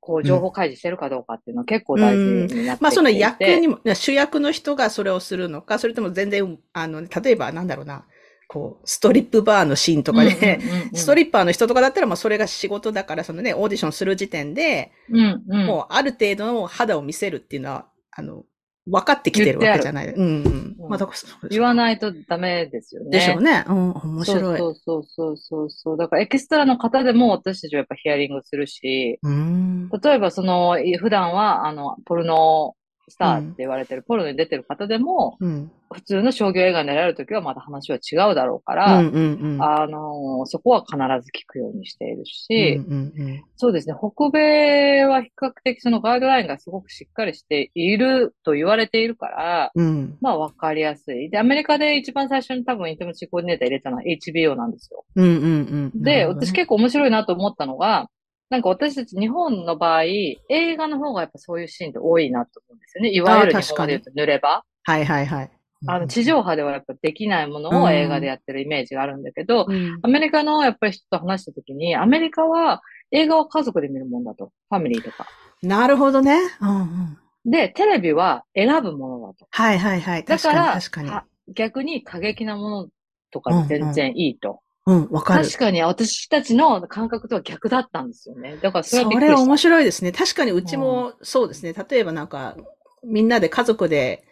[0.00, 2.78] こう、情報開示してるかどうかっていうのは結構大事になってきていて。
[2.82, 8.04] まあその役にも、主役の人がそれをするのか、それとも全然、あの、例えばなんだろうな、
[8.48, 10.60] こう、ストリップバーのシーンとかで、
[10.94, 15.66] ストリッパーの人とかだったら、まあそれが仕事だから、そのね、オーディションする時点で、うんうん。
[15.66, 18.44] もうある程度の肌を見せるっていうのは、あの、
[18.86, 20.08] 分かってきてるわけじゃない。
[20.08, 20.44] うんうん。
[20.44, 23.10] うんまあだからそう言わないとダメですよね。
[23.10, 23.64] でしょうね。
[23.66, 24.58] うん、面白い。
[24.58, 25.96] そうそうそうそうそう。
[25.96, 29.88] だからエキストラの方でも私たちはやっぱヒアリングするし、うん。
[29.88, 32.75] 例えばその、普段はあの、ポルノ
[33.08, 35.70] スターって言われてる、ポルノに出てる方でも、うん。
[35.92, 39.62] 普通の商業映画になられるときはまた話は違うだろうかうら、んうんうん。
[39.62, 50.18] あの、そこは必ず聞くようにしているし、うんうんうんそうですね、北米は比較的そのガイドラインがすごくしっかりしていると言われているから、うん。
[50.20, 51.30] まあわかりやすい。
[51.30, 55.04] で、アメリカで一番最初に多分インティムシーコーディネーター入れたのは HBO なんですよ。
[55.14, 56.02] うんうんうん。
[56.02, 58.08] ね私結構面白いなと思ったのが、
[58.48, 60.40] なんか私たち日本の場合、映
[60.76, 63.10] 画の方がやっぱそういうシーンって多いなと思うんですよね。
[63.10, 64.62] いわゆる日本語で言うと濡れ場。
[64.84, 65.50] はいはいはい。
[65.88, 74.52] あの、地上波ではやっぱできないものを映画でやってるイメージがあるんだけど、うんアメリカのやっぱり人と話したときに、アメリカは映画を家族で見るもんだと。
[74.70, 75.26] ファミリーとか。
[75.62, 76.38] なるほどね。
[76.60, 77.18] うんうん。
[77.44, 79.46] で、テレビは選ぶものだと。
[79.50, 80.24] はいはいはい。
[80.24, 81.10] 確かにだから、確かに。
[81.10, 82.88] は逆に過激なもの
[83.30, 84.60] とかで全然いいと。
[84.86, 85.44] うん、わかる。
[85.44, 88.56] 確かに私たちの感覚とは逆だったんですよね。
[88.62, 89.20] だからそれはびそ。
[89.20, 90.12] れ面白いですね。
[90.12, 91.72] 確かにうちもそうですね。
[91.72, 92.56] 例えばなんか、
[93.04, 94.24] みんなで家族で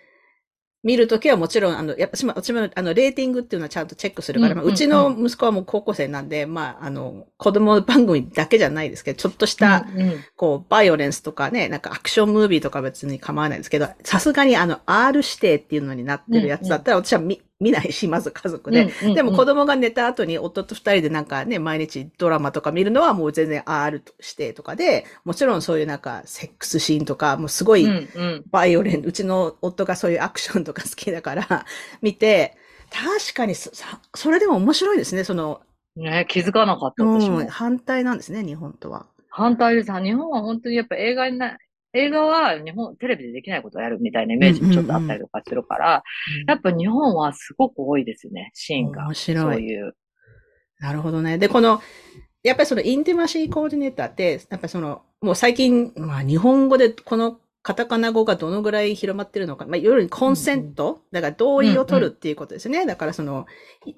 [0.84, 18.82] 見るときはもちろん、あの、やっぱしま、私も、あの、レーティングっていうのはちゃんとチェックするから、うんうんうんまあうちの息子はもう高校生なんで、まあ、あの、子供番組だけじゃないですけど、ちょっとした、うんうんこう、バイオレンスとかね、なんかアクションムービーとか別に構わないですけど、さすがにあの、R 指定っていうのになってるやつだったら、私は見、見ないし、まず家族で。
[18.82, 27.86] うんうんうんでも子供が寝た後に夫と二人でなんかね、毎日ドラマとか見るのはもう全然 R 指定とかで、もちろんそういうなんかセックスシーンとか、もうすごい
[28.50, 31.66] バイオレン、うちの夫がそういうアクションとか好きだから、
[32.02, 32.56] 見て、
[32.90, 35.62] 確かにそ、さそれでも面白いですね、その、
[35.96, 37.46] ね、気づかなかった、う私もん、。
[37.46, 39.06] 反対なんですね、日本とは。
[39.28, 39.92] 反対です。
[40.00, 41.56] 日本は本当にやっぱ映画にな、
[41.94, 46.02] 映画は日本、テレビでできないことをやるみたいなイメージもちょっとあったりとかするから、
[46.46, 49.04] やっぱ日本はすごく多いですよね、シーンが。
[49.04, 49.96] 面白いそういう。
[50.80, 51.38] なるほどね。
[51.38, 51.80] で、この、
[52.42, 62.84] やっぱりそのインティマシーコーディネーターって、やっぱりその、もう最近、まあ日本語でこのカタカナ語がどのぐらい広まってるのか、まあいわゆるコンセント、だから同意を取るっていうことですね。
[62.86, 63.46] だからその、
[63.86, 63.94] い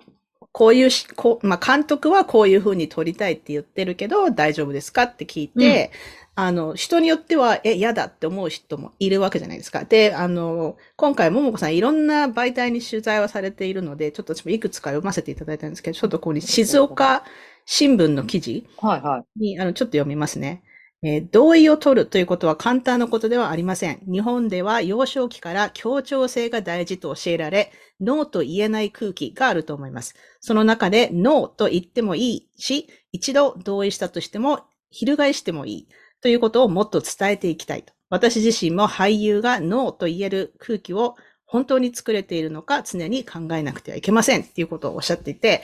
[0.52, 5.90] こういうし、こう、まあ監督はこういうふうに撮りたいって言ってるけど、大丈夫ですかって聞いて、
[6.38, 9.84] あの、人によっては、え、嫌だって思う人もいるわけじゃないですか。
[9.86, 17.24] で、あの、今回、ももこさんいろんな媒体に取材はされているので、ちょっと私もいくつか読ませていただいたんですけど、ちょっとここに静岡
[17.64, 19.24] 新聞の記事はいはい。
[19.40, 20.62] に、あの、ちょっと読みますね。
[21.02, 24.00] えー同意を取るということは簡単なことではありません。
[24.10, 30.14] 日本では幼少期から協調性が大事と教えられ、ノーと言えない空気があると思います。
[30.40, 35.88] その中でノーと言ってもいいし、一度同意したとしても、翻してもいい
[36.20, 37.92] ということをもっと伝えていきたいと。
[38.08, 45.62] 私自身も俳優がノーと言える空気を本当に作れているのか常に考えなくてはいけませんっていうことをおっしゃっていて、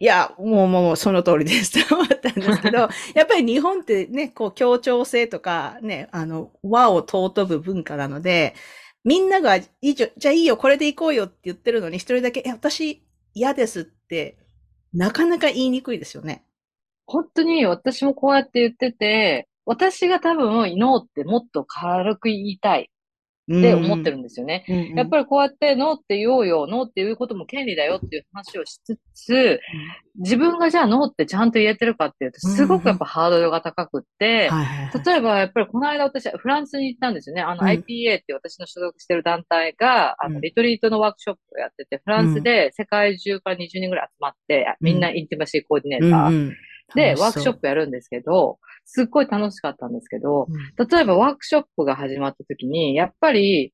[0.00, 2.78] いや、もうもうその通りですと 思ったんですけど、
[3.14, 8.54] やっぱり日本ってね、こう協調性とかね、あの、和を尊ぶ文化なので、
[9.04, 13.02] みんなが、いいじゃ、じゃあいいよ、これで行こうよって言ってるのに、一人だけ、え、私
[13.34, 14.38] 嫌ですって、
[14.92, 16.44] なかなか言いにくいですよね。
[17.06, 22.90] 本当に私もこうやって言ってて、私が多分ノーってもっと軽く言いたい。
[23.44, 24.64] って思ってるんですよね。
[24.68, 24.94] うん。
[24.94, 29.60] やっぱりこうやってノーって言おうよ、ノーって言うことも権利だよっていう話をしつつ、
[30.16, 34.48] 自分がじゃあノーってちゃんと言えてるかっていうと、すごくやっぱハードルが高くって。
[35.06, 37.42] 例えば、やっぱりこの間私、フランスに行ったんですよね。
[37.42, 37.68] あの、うん。
[37.68, 40.40] IPA って私の所属してる団体が、あの、うん。
[40.40, 46.56] リトリートのワークショップをやってて、フランスで世界中から20人ぐらい集まって、みんなインティマシーコーディネーター、うんうん
[46.94, 47.60] で、ワークショップ。
[47.62, 53.72] プやるんですけど、すっごい楽しかったんですけど、うん例えばワークショップが始まった時に、やっぱり、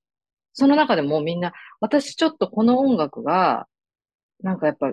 [0.53, 3.67] その中でもみんな、私ちょっとこの音楽が、
[4.43, 4.93] なんかやっぱ、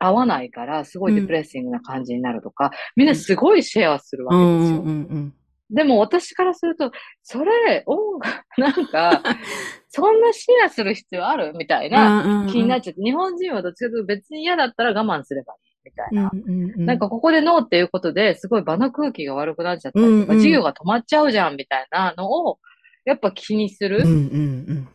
[0.00, 4.80] 合わないから、すごいデプレッシングな感じになるとか、みんなすごいシェアするわうんけですよ。
[4.80, 5.34] うんうん
[5.70, 9.22] でも私からすると、それ、音楽、 なんか、
[9.88, 11.54] そんなシェアする必要ある？
[11.56, 12.46] みたいなうん。
[12.48, 16.30] 気になっちちゃって、日本人はどっちかというと別に嫌だったら我慢すればいいみたいな。
[16.76, 22.58] ななんか、ここでノーっていうことですごい場の空気が悪くなっちゃったりとか、うんうん授業が止まっちゃうじゃんみたいなのを、
[23.04, 24.02] やっぱ気にする。
[24.04, 24.88] うんうん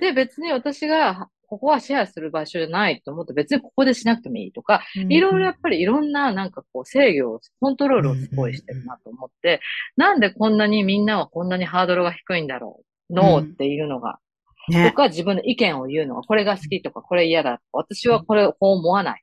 [0.00, 5.12] で、別に私が、ここはシェアする場所じゃないと思って別にここでしなくてもいいとか、うん。
[5.12, 9.60] いろいろやっぱりいろんななんかこう制御を、コントロールをすごいしてるなと思って、
[9.96, 13.14] なんでこんなにみんなはこんなにハードルが低いんだろう。
[13.14, 14.18] ノーっていうのが。
[14.66, 14.90] とね。
[14.92, 19.22] か自分の意見を言うのが、これが好きとか、これ嫌だとか、私はこれこう思わない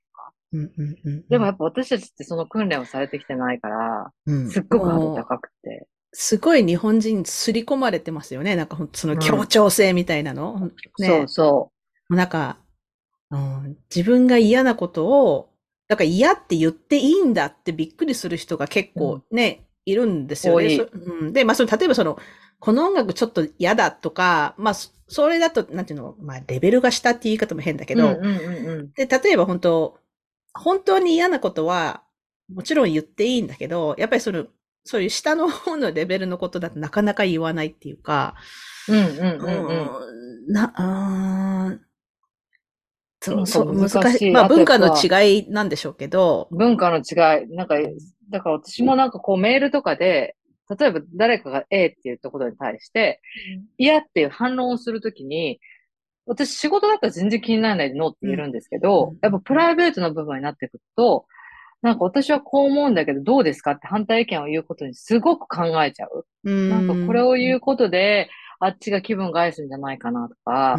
[1.30, 5.88] でもやっぱ私たちってその訓練をされてきてないから、うんすっごくハード高くて。
[6.16, 8.56] すごい日本人刷り込まれてますよね。
[8.56, 10.70] なんかその協調性みたいなの。
[11.00, 11.72] ねそうそ
[12.10, 12.58] なんか、
[13.32, 15.50] うん、自分が嫌なことを、
[15.88, 20.78] だから嫌って言っていいんだってびっくりする人が結構ね、いるんですよね。
[20.78, 22.20] うん、で、まあその、例えばその、
[22.60, 27.98] この音楽ちょっと嫌だとか、まあそそれだと、なんていうの、まあレベルが下って言い方も変だけう。
[27.98, 28.92] ど、うんうんうんうん。
[28.94, 30.00] で、例えば本当、
[30.54, 32.04] 本当に嫌なことは、
[32.54, 34.46] もちろん言っていいんだけど、やっぱりその、
[34.86, 38.36] そういう下の方のレベルのことだとなかなか言わないっていうか、
[38.90, 39.88] うんうんうんうん。
[40.48, 41.82] うんな、うーん
[43.22, 44.32] そう、そそうう、難難しい。
[44.32, 47.48] まあ文化の違いなんでしょうけど、文化の違い。
[47.56, 47.76] なんか、
[48.30, 50.36] だから私もなんかこうメールとかで、
[50.78, 53.22] 例えば誰かが A って言ったことに対して、
[53.78, 55.60] 嫌っていう反論をするときに、
[56.26, 61.26] 私仕事だったら全然気にならないでノーって言えるんですけど、うんやっぱプライベートの部分になってくると、
[61.82, 66.26] なんか私はこう思うんだけどどうですかって反対意見を言うことにすごく考えちゃう。
[66.44, 70.78] ななんかこれを言うことで、あっちが気分害するんじゃないかなとか、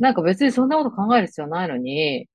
[0.00, 2.28] なんか別にそんなこと考える必要ないのに、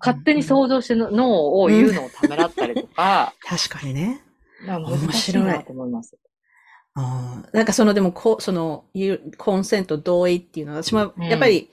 [0.00, 0.42] 勝手にう。
[0.42, 4.22] 想像してのノーを言うのをためらったりとか、 確かにね。
[4.66, 6.16] なんか難しいなと思います。
[7.52, 8.84] なんかそのでもこう、その、
[9.36, 11.70] コンセント同意っていうのは、私もやっぱり、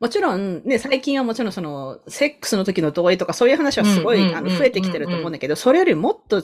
[0.00, 6.42] もちろんね、最近はもちろんその、セックスの時の同意とかそういう話はすごい、あの、うんうんうん増えてきてると思うんだけど、それよりもっと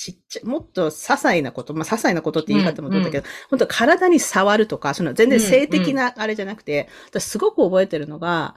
[0.00, 8.56] ちっちゃい、もっと些細なこと、まあ、些細なことって言い方もどうだけど、本当体に触るとか、その全然性的なあれじゃなくて、私すごく覚えてるのが、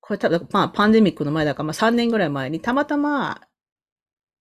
[0.00, 3.40] これ多分、まあ、パンデミックの前だから、まあ、3年ぐらい前に、たまたま、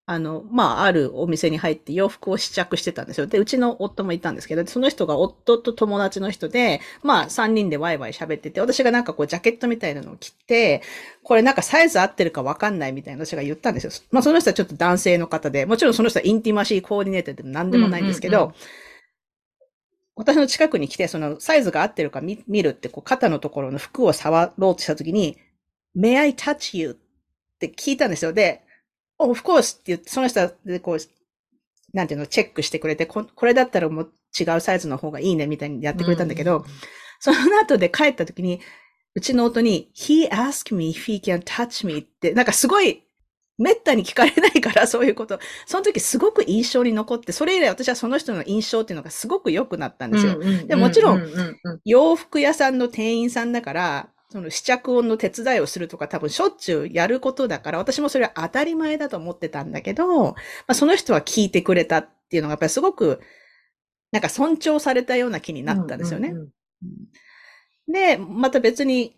[0.08, 3.28] あの、まあ、あるお店に入って洋服を試着してたんですよ。
[3.28, 10.82] で、うちの夫もいたんですけど、その人が夫と友達の人で、まあ、3人でワイワイ喋ってて、私がなんかこう、ジャケットみたいなのを着て、
[11.24, 13.92] これなんかサイズ合ってるかわかんないみたいな私が言ったんですよ。
[14.12, 18.56] まあ、その人はちょっと男性の方で、もちろんその人はインティマシーコーディネーターでも何でもないんですけど、うんうんうん
[20.14, 25.38] 私の近くに来て、そのサイズが合ってるか見見るって、こう肩のところの服を触ろうとしたときに、
[25.98, 26.92] May I touch you?
[26.92, 28.34] って聞いたんですよ。
[28.34, 28.71] で、Oh,
[29.30, 29.76] of course!
[29.76, 30.98] って言って、その人はでこう、
[31.94, 36.66] なんていうの、チェックしてくれて、ここれだったらもう違うサイズの方がいいねみたいにやってくれたんだけど、
[37.20, 38.62] その後で帰った時に、
[39.14, 43.04] うちの夫に、He asked me if he can touch me って、なんかすごい、
[43.58, 45.40] めったに聞かれないから、 そういうこと。
[45.68, 50.40] その時すごく印象に残って、それ以来私はその人の印象っていうのがすごく良くなったんですよ。
[50.66, 60.36] でもちろんうううん洋服屋さんの店員さんだから、その試着音の手伝いをするとか多分しょっちゅうやることだから、私もそれは当たり前だと思ってたんだけど、ま
[60.68, 63.22] あ、その人は聞いてくれたっていうのがやっぱりすごく、
[64.12, 66.30] なんか尊重されたような気になったんですよね。
[66.30, 66.48] うんうん
[67.88, 69.16] で、また別に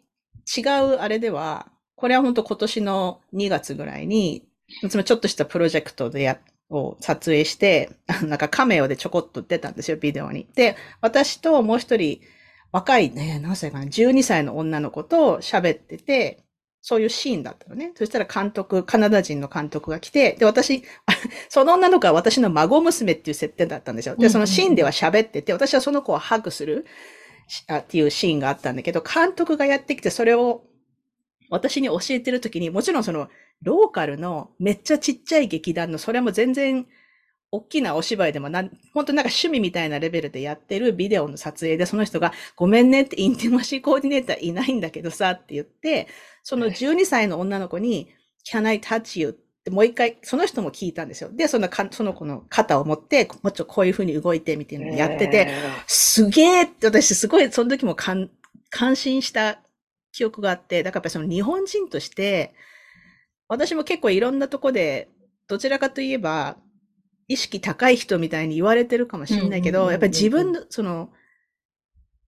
[0.58, 4.48] 違うあれでは、これは本当今年の2月ぐらいに、
[4.90, 7.92] つまりちょっとしたプロジェクトでや、を撮影して、
[8.26, 10.48] なんかカメオでちょこっと出たんですよ、ビデオに。
[10.56, 12.20] で、私ともう一人、
[12.74, 16.44] 若いね、何歳かな、12歳の女の子と喋ってて、
[16.82, 17.94] そういうシーンだったのね。
[17.96, 20.84] そしたら監督、カナダ人の監督が来て、で、私、
[21.48, 24.16] その女の子は私の孫娘っていう設定だったんですよ。
[24.18, 26.86] で、そのシーンでは喋ってて、私はその子をハグする
[27.68, 30.64] あっていうシーンがあったんだけど、監督がやってきてそれを
[31.50, 33.30] 私に教えてるときに、もちろんその、
[33.62, 36.88] ローカルのめっちゃちっちゃい劇団の、それも全然、
[37.54, 46.08] 大きなお芝居でもなん、本当なんか趣味みたいなレベルでやってるビデオの撮影で、その人が、ごめんねってインティマシーコーディネーターいないんだけどさって言って、
[46.42, 48.08] その12歳の女の子に、
[48.44, 49.30] Can I touch you?
[49.30, 51.30] ってもう一回、その人も聞いたんですよ。
[51.32, 55.54] で、そのか、その子の肩を持って、もうちょっとこういう風に動いてみたいなのやってて、
[55.86, 58.30] すげえって私すごいその時も感
[58.96, 59.60] 心した
[60.12, 62.56] 記憶があって、だからやっぱりその日本人として、
[63.48, 65.10] 私も結構いろんなとこで、
[65.48, 66.58] どちらかといえば、
[67.28, 71.10] 意識高い人みたいに言われてるかもしれないけど、やっぱり自分の、その、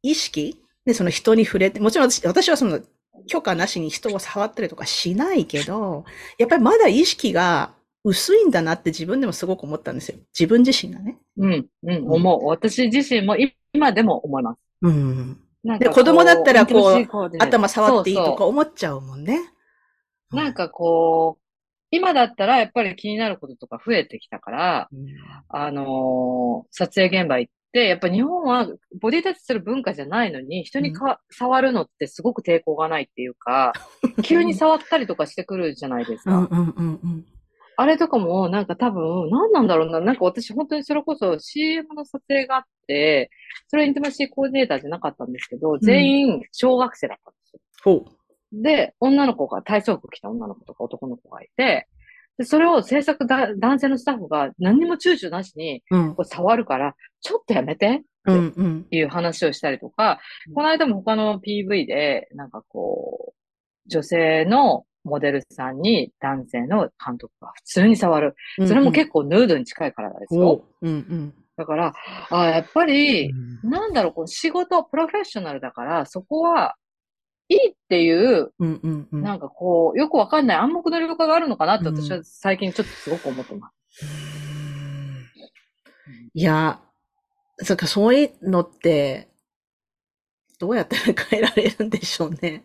[0.01, 2.79] 意識で、その人に触れて、もちろん私私はその、
[3.27, 6.05] 許可なしに人を触ったりとかしないけど、
[6.37, 10.17] やっぱりまだ意識が薄いんだなって自分でもすごく思ったんですよ。
[10.37, 11.17] 自分自身がね。
[11.37, 12.45] うん、うん、思う。
[12.47, 13.35] 私自身も
[13.73, 14.59] 今でも思います。
[14.81, 15.39] うん。
[15.79, 19.39] で、子供だったらこう、頭触っていいとか思っちゃうもんね。
[20.31, 21.44] なんかこう、
[21.91, 25.07] 今だったらやっぱり気になることとか増えてきたから、うん、
[25.49, 28.67] あのー、撮影現場行って、やっぱ日本は
[28.99, 33.73] ボディタッチする文化じゃないのに、人にか、うん、触るのってすごく抵抗がないっていうか、
[34.23, 36.49] 急に触ったりとかしてくるじゃないですか。
[37.77, 39.99] あれとかも、なんか多分、何なんだろうな。
[39.99, 43.29] なんか私本当にそれこそ CM の撮影があって、
[43.67, 47.59] それはインティマシーコーディネーターじゃなかったんですけど、全員小学生だったんですよ。
[47.83, 48.24] ほう。
[48.61, 51.87] で、女の子が、体操服着た女の子とか男の子がいて、
[52.37, 60.51] で、それを制作だ、男性のスタッフが何にも躊躇なしに、こう触るから、ちょっとやめてっていう話をしたりとか、うん。
[60.51, 68.35] うん、この間も他の PV で、なんかこう、女性のモデルさんに男性の監督が普通に触る。
[68.67, 70.65] それも結構ヌードに近いからですよ。
[70.81, 71.93] うんうん、だから、
[72.31, 76.75] あやっぱり、うん、なんだろう、この仕事、プロフェッショナルだから、そこは、
[77.47, 83.75] いいっていう、うんうんうん、なんかこう、よくわかんない暗黙の了解があるのかなって私は最近ちょっとすごく思ってます。
[86.33, 86.79] いや、
[87.59, 89.29] そっか、そういうのって、
[90.59, 92.63] どうやったら変えられるんでしょうね。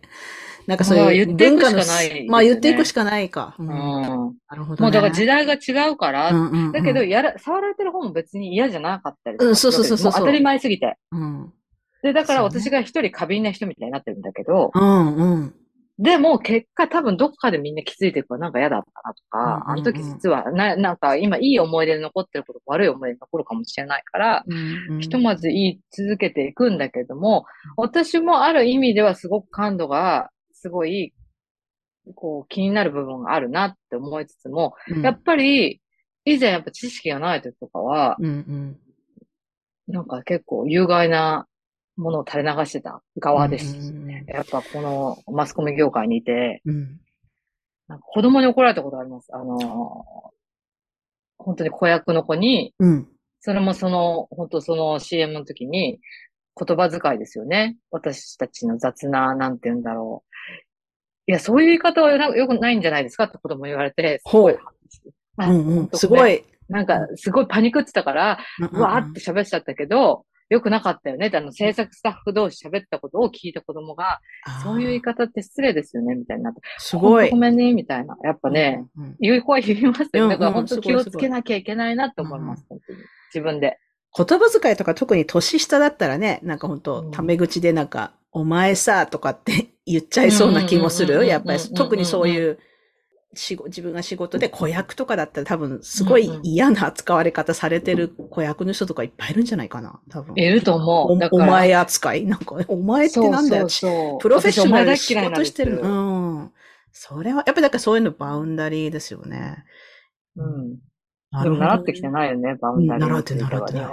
[0.67, 3.57] なんかそういう文化の、まあ、ね、まあ言っていくしかないか。
[3.59, 3.67] うん。
[3.67, 3.77] な
[4.57, 10.97] るほど、ね、もうだから時代が違うから、うんうんうん、だけど、やら、触られてる方も別に嫌じゃなかったりうん、そうそうそうそう当たり前すぎて。
[11.13, 11.53] うん。
[12.03, 15.55] で、だから私が一人過敏な人みたいになってるんだけど、うんうん。
[15.99, 27.45] でも結果多分どっかでみんな気づいていくなんか嫌だったなとか、うんうんうん、あの時実はな、なんか今いい思い出で残ってること悪い思い出残るかもしれないから、うんうん、ひとまず言い続けていくんだけども、
[27.77, 31.13] 私もある意味ではすごく感度がすごい、
[32.15, 35.83] こう気になる部分があるなって思いつつも、うん、やっぱり
[36.25, 38.79] 以前やっぱ知識がない時とかは、うんうん、
[39.87, 41.47] なんか結構有害な
[41.97, 43.93] ものを垂れ流してた側です。
[44.27, 47.01] やっぱこのマスコミ業界にいて、うん、
[47.89, 49.29] なんか子供に怒られたことあります。
[49.33, 50.33] あの
[51.39, 53.09] 本当に子役の子に、うん、
[53.41, 55.99] それもその、本当その CM の時に、
[56.55, 57.79] 言葉遣いですよね。
[57.91, 60.31] 私たちの雑な、なんて言うんだろう。
[61.27, 63.25] いや、そういう言い方はよくないんじゃないですか？
[63.25, 64.57] って子供言われて、すごい。
[65.39, 66.45] うんうん、すごい。
[66.69, 68.39] なんか、すごいパニクってたから、
[68.73, 74.21] うわーって喋っちゃったけど、良くなかったよねって、あの、制作スタッフ同士喋ったことを聞いた子供が、
[74.65, 76.61] そういう言い方って失礼ですよね、みたいになって。
[76.79, 77.31] すごい。
[77.31, 78.17] ごめんね、みたいな。
[78.25, 80.29] やっぱね、うんうん、言う子は言いますよ。
[80.29, 82.99] だから本当気をつけなきゃいけないなって思います、本当に。
[83.33, 83.79] 自分で。
[84.17, 91.27] 言葉遣いとか特に年下だったらね、なんか本当、タメ口でなんか、お前さ、とかって言っちゃいそうな気もする。
[91.27, 92.59] やっぱり、特にそういう、
[93.33, 100.35] 自分が仕事で子役とかだったら多分すごい嫌な扱われ方されてる子役の人とかいっぱいいるんじゃないかな多分。
[100.35, 101.13] いると思う。
[101.13, 102.25] おお前扱い？
[102.25, 103.69] なんか、お前ってなんだよ。
[103.69, 105.83] そうそうプロフェッショナル仕事してるの。
[105.83, 106.51] うん。
[106.91, 109.65] それは、やっぱりだからそういうのバウンダリーですよね。
[110.35, 110.75] うん。
[111.45, 113.07] でも習ってきてないよね、バウンダリー。
[113.07, 113.87] 習ってない、習ってない。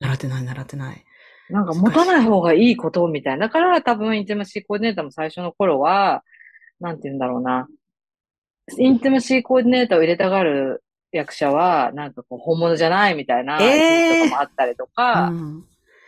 [0.00, 1.04] 習ってない、習ってない。
[1.50, 3.46] なんか持たない方がいいことみたいな。
[3.46, 6.24] だから多分インティマシーコーディネーターも最初の頃は、
[6.80, 7.68] なんて言うんだろうな。
[8.78, 15.64] インティマシーコーディネーターを入れたがる役者は、なんかこう、本物じゃないみたいな、えー、とかもあったりとか、うん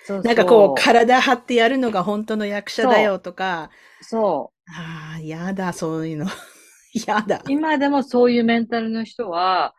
[0.07, 3.71] そうそうなんかこう、体張ってやるのが本当の役者だよとか。
[4.03, 4.71] そう。
[4.71, 6.27] ああ、やだ、そういうの。
[7.09, 7.43] やだ。
[7.49, 9.75] 今でもそういうメンタルの人は、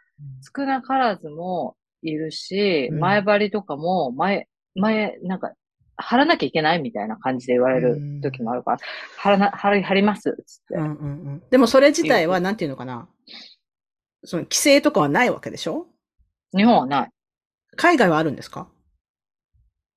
[0.54, 5.54] 少なからずもいるし、うん、前張りとかも、前、前、なんか、
[5.98, 8.78] 貼らなきゃいけないみたいな感じで言われる時もあるから、
[9.18, 10.34] 貼らな、貼り、貼りますつっ
[10.70, 10.92] て、うんうんう
[11.32, 11.44] ん。
[11.50, 13.10] でもそれ自体は、なんていうのかな。
[14.24, 15.88] その規制とかはないわけでしょ？
[16.56, 17.10] 日本はない。
[17.76, 18.68] 海外はあるんですか？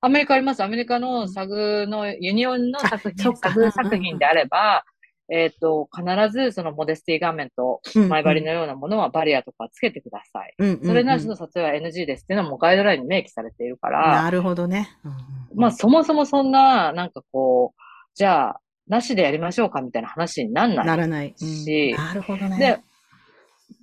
[0.00, 0.62] アメリカあります。
[0.62, 4.84] アメリカの SAG のユニオンの作品、そっか SAG 作品であれば、
[5.32, 10.54] えっ、と、必ずその modesty garment、うん前張りのようなものはバリアとかつけてください。
[10.58, 14.88] うんうんうんそれなしの撮影は NG ですっていうのはもうガイドラインに明記されているから、なるほどね。
[15.04, 15.16] うんうん
[15.54, 17.80] まあそもそもそんな、なんかこう、
[18.14, 20.86] じゃあ、なしでやりましょうかみたいな話になんない。
[20.86, 21.34] ならない。
[21.40, 22.58] うんしなるほどね。
[22.58, 22.89] で、うん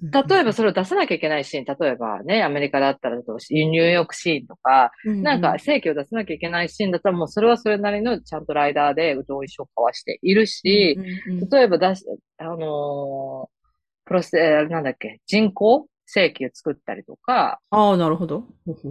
[0.01, 12.03] 例えばそれを出さなきゃいけないシーン、例えばね、アメリカだったらとニューヨークシーンとか、なんか、正規を出さなきゃいけないシーンだったらもうそれはそれなりのちゃんとライダーで同意書を交わしているし、うんうんうん例えば出し、
[12.37, 13.57] あのー
[14.05, 18.45] プロセ、えーなんだっけ、人工正規を作ったりとか、ああ、なるほど。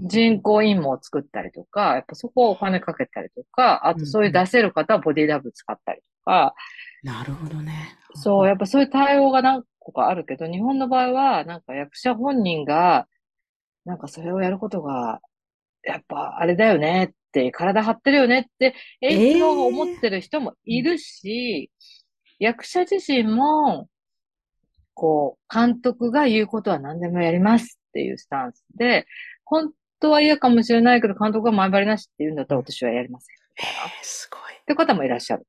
[0.05, 6.55] 人工陰謀を作ったりとか、やっぱそこをお金かけたりとか、あとそういう出せる方はボディダブ使ったりとか、
[7.03, 7.97] なるほどね。
[8.15, 13.07] そう、やっぱそういう対応が何個かあるけど、日本の場合は、なんか役者本人が、
[13.85, 15.21] なんかそれをやることが、
[15.85, 21.71] やっぱあれだよねって、体張ってるよねって、演出の思ってる人もいるし、
[22.41, 23.89] 役者自身も、
[24.95, 29.07] こう、監督が言うことは何でもやりますっていうスタンスで、
[29.45, 29.71] 本
[30.01, 33.37] 当は嫌かもしれないけど、監督が前張りなしって言うんだったら私はやりません。
[33.37, 34.55] へえすごい。
[34.55, 35.47] って方もいらっしゃる。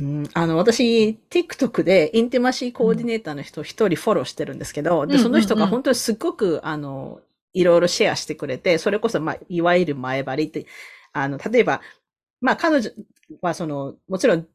[0.00, 7.20] うん、あの、私、TikTok でインティマシーコーディネーターの人一人フォローしてるんですけど、で、うんうんその人が本当にすっごく、あの、
[7.52, 10.66] いろいろシェアしてくれて、それこそ、まあ、いわゆる前張りって、
[11.12, 11.80] あの、例えば、
[12.40, 12.90] まあ、彼女
[13.40, 14.48] はその、もちろん、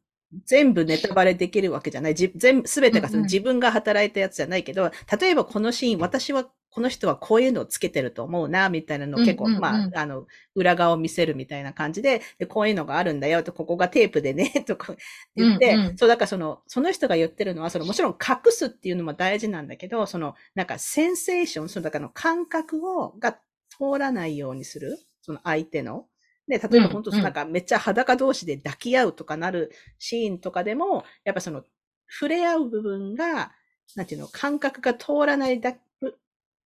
[0.45, 2.15] 全部ネタバレできるわけじゃない。
[2.15, 9.59] じ全部、すべてがその自分が働いたやつじゃないけど、例えばこのシーン、私はこの人はこういうのをつけてると思うな、みたいなのを結構、うんうんうん。
[9.59, 14.95] まあ、あの、裏側を見せるみたいな感じで、でこういうのがあるんだよと、ここがテープでね、とか
[15.35, 15.85] 言って、うん。
[15.87, 23.33] うんそう、だからその、その人が言ってるのは、その、もちろん隠すっていうのも大事なんだけど、その、なんかセンセーション、その、だからの感覚を、が
[23.69, 26.07] 通らないようにする、その相手の。
[26.47, 31.63] で、例えば本当、なんかめっちゃ裸同士で抱き合うとかなるシーンとかでも、やっぱその、
[32.09, 33.51] 触れ合う部分が、
[33.95, 35.73] なんていうの、感覚が通らないだ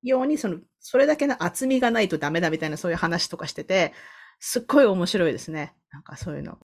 [0.03, 3.93] ように、その、それだけの厚みがないとダメだみたいなそういう話とかしてて、
[4.39, 5.73] すっごい面白いですね。
[5.91, 6.57] なんかそういうの。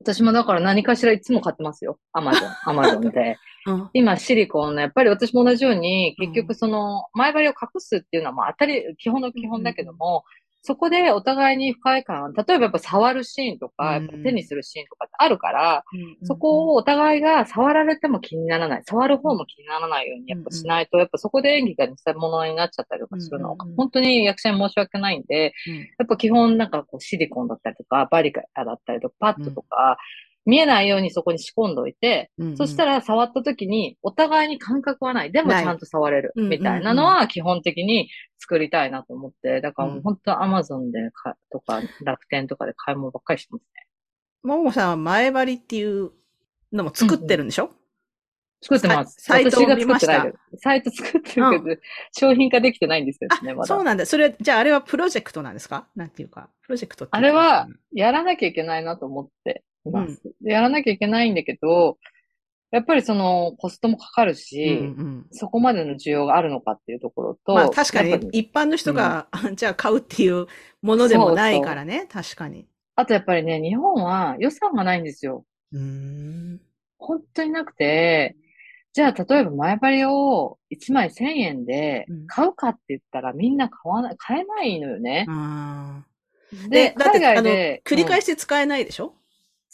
[0.00, 1.98] 私もだから何かしらいつも買ってますよ。
[2.12, 3.38] アマゾン、アマゾンで。
[3.66, 3.90] うん。
[3.94, 10.24] 今、シリコンの、やっぱり私も同じように、うん結局その、前張りを隠すっていうのは、まあ当たり、基本の基本だけども、
[10.66, 14.22] そこでお互いに不快感、例えばやっぱ触るシーンとか、うん。
[14.22, 15.84] 手にするシーンとかってあるから、
[16.22, 25.74] そこをお互いが触られても気にならない、触る方も気にならないようにやっぱしないと、やっぱそこで演技が偽物になっちゃったりとかするのがうんうんうん、本当に役者に申し訳ないんで、うん。
[25.76, 29.98] やっぱ基本なんかこうシリコンだったりとか、バリカだったりとか、パッドとか、
[30.46, 35.32] 見えないようにそこに仕込んどいて、そしたら、ら触った時にお互いに感覚はない。
[35.32, 36.32] でもちゃんと触れる。
[36.36, 43.86] うんみたいなのは基本的に作りたいなと思って、だからもう本当アマゾンでかとか楽天とかで買い物ばっかりしてますね。
[44.42, 46.10] ももさんは前張りっていう
[46.72, 47.70] のも作ってるんでしょ、
[48.60, 49.16] 作ってます。
[49.20, 50.62] サイトを私が見ました作ってないです。
[50.62, 51.80] サイト作ってるけど、
[52.12, 53.66] 商品化できてないんですよね、あ、まだ。
[53.66, 54.04] そうなんだ。
[54.04, 55.86] それ、じゃああれはプロジェクトなんですか？
[55.96, 60.20] なんていうか、プロジェクトってあれは、やらなきゃいけないなと思っています。
[60.42, 61.98] やらなきゃいけないんだけど、
[62.70, 70.46] やっぱりそのコストもかかるし、うんうんそこまでの需要があるのかっていうところと、まあ確かに一般の人が、じゃあ買うっていう
[70.82, 72.06] ものでもないからね。
[72.10, 72.66] 確かに。
[72.96, 75.44] あとやっぱりね、日本は予算がないんですよ。
[75.72, 76.60] うーん。
[76.98, 78.36] 本当になくて、
[78.92, 85.26] じゃあ例えば前張りを1枚1000円でうん買うかって言ったらみんな買わない、買えないのよね。
[85.28, 89.14] あーで、で、だって、海あの、外で繰り返うんして使えないでしょ、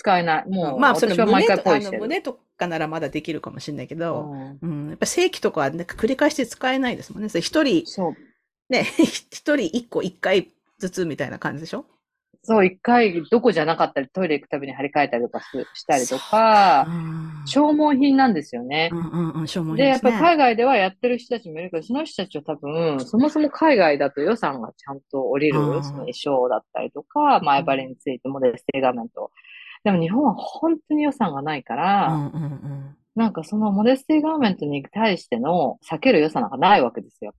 [0.00, 0.48] 使えない。
[0.48, 2.00] もう、まあ、その私は毎回ポイしてる。
[2.00, 7.28] 胸とかならまだできるかもしれないけど、うんうん、やっぱ正規とかはなんか繰り返して使えないですもんね。
[7.28, 8.14] 一人、そう。
[8.72, 8.84] ね、
[9.30, 10.48] 一人一個一回
[10.78, 11.84] ずつみたいな感じでしょ？
[12.42, 18.94] そう、一回どこじゃなかったりトイレ行くたびに張り替えたりとかすしたりとか、うん消耗品なんですよねう。
[18.94, 29.30] んうんうん、消耗品で、やっぱりね海外ではやってる人たちもいるけど、その人たちは多分、そもそも海外だと予算がちゃんと降りる、うんその衣装だったりとか、前張りについてモデルステ画面と。
[29.84, 32.96] でも日本は本当に予算がないから、うんうんうん。
[33.14, 37.32] なんかその modesty garment に対しての割ける予算なんかないわけですよ。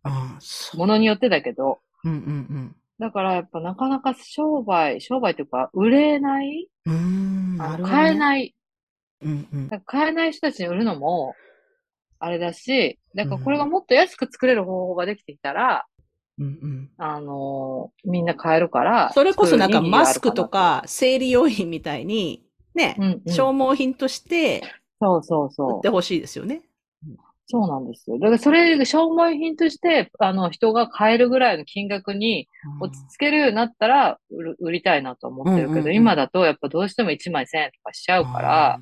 [0.75, 1.79] ものによってだけど。
[2.03, 7.57] うんうんだからやっぱなかなか商売、商売というか売れない、うん。
[7.57, 7.83] なね。
[7.83, 8.55] 買えない、
[9.23, 9.69] うんうん。
[9.87, 11.33] 買えない人たちに売るのも、
[12.19, 15.87] あれだし、だからこれがもっと安く作れる方法ができてきたら、
[16.41, 16.89] うんうん。
[16.97, 19.11] あのーみんな買えるから。
[19.13, 24.63] それこそなんかマスクとか生理用品みたいに、ね、うんうん消耗品として
[24.99, 25.89] そうそう売そうって。
[25.89, 26.61] ほしいですよね。
[27.51, 28.17] そうなんですよ。
[28.17, 32.47] だからそれ、消耗品として、あの、人が買えるぐらいの金額に
[32.79, 38.79] 落ち着けるようになったら、売る売りたいなと思ってるけど、うんうんうん今だとやっぱどうしても1枚1000円とかしちゃうから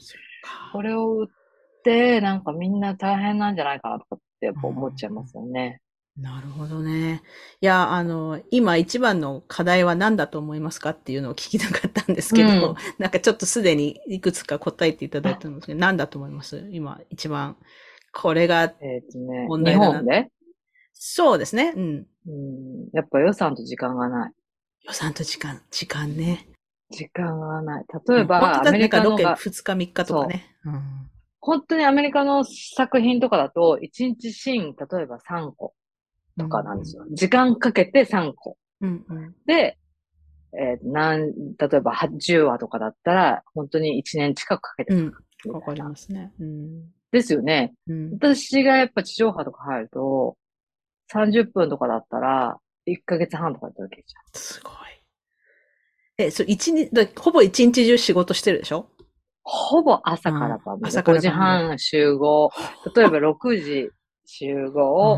[0.72, 5.82] これを売って、なんかみんな大変なんじゃないかなとかってやっぱ思っちゃいますよね。
[6.18, 7.22] なるほどね。
[7.62, 16.68] いや、あの、今一番の課題は何だと思いますかっていうのを聞きたかったんですけど、うんなんかちょっとすでにいくつか答えていただいたんですけど、何だと思います？
[16.72, 17.55] 今一番。
[18.12, 18.74] これが、
[19.47, 20.32] 問題だな本で、
[20.93, 21.74] そうですね。
[21.76, 22.07] うん。
[22.28, 24.32] うん、やっぱ予算と時間がない。
[24.86, 26.49] 予算と時間、時間ね。
[26.89, 27.86] 時間がない。
[28.07, 30.55] 例えば、本当だアメリカのロがケ2日3日とかね。
[30.66, 30.82] うん。
[31.39, 35.74] 本当にアメリカの作品とかだと、1日シーン、例えば3個
[36.40, 37.06] とかなんですよ。
[37.12, 38.58] 時間かけて3個。
[38.82, 39.36] うんうん。
[39.46, 39.78] で、
[40.54, 45.12] えーなん、例えば10話とかだったら、本当に1年近くかけてうん。
[45.12, 45.74] か。
[45.74, 46.34] りますね。
[46.40, 46.92] うん。
[47.12, 47.74] ですよね。
[47.88, 48.12] うん。
[48.14, 50.38] 私がやっぱ地上波とか入ると、
[51.14, 54.24] 30分とかだったら、1ヶ月半とかで撮るけじゃん。
[54.42, 54.74] すごい。
[56.18, 58.90] え、そう、一日、だほぼ一日中仕事してるでしょ？
[59.44, 60.80] ほぼ朝から晩まで。
[60.82, 62.52] うん朝から5時半集合。
[62.96, 63.90] 例えば6時
[64.32, 65.18] 集合。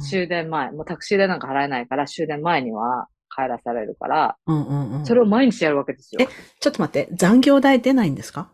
[0.00, 0.70] 終電前。
[0.70, 5.06] もうタクシー代なんか払えないから、終電前には帰らされるから、うんうんうん。
[5.06, 6.20] それを毎日やるわけですよ。
[6.22, 6.28] え
[6.60, 8.50] ちょっと待って、残業代出ないんですか？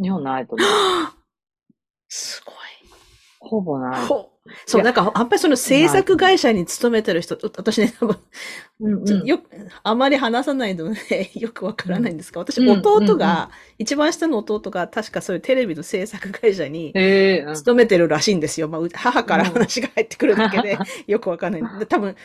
[0.00, 0.68] 日本ないと思う。
[2.08, 2.54] すごい。
[3.40, 4.06] ほぼない。
[4.06, 4.31] ほ
[4.66, 8.18] そう、なんか、あんぱりその制作会社に勤めてる人、私ね、多分、
[8.80, 9.48] うんよく、
[9.84, 18.68] あまり話さないので、 よくわからないんですが、私、うん弟が、一番下の弟が、確かそういうテレビの制作会社に、勤めてるらしいんですよ。
[18.68, 19.52] まあう、母からうん。
[19.52, 20.76] 話が入ってくるだけで、
[21.06, 21.78] よくわかんない。
[21.78, 22.16] で多分、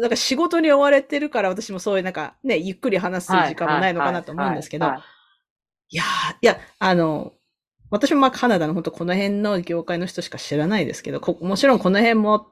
[0.00, 5.04] なんか仕事に追われてるから、私もそういうなんかね、ゆっくり話す時間もないのかなと思うんですけど、は
[5.90, 7.32] いやー、いや、あの、
[7.94, 12.48] 私もまあカナダの本当この辺の業界の人しか知らないですけど、こもちろんこの辺も、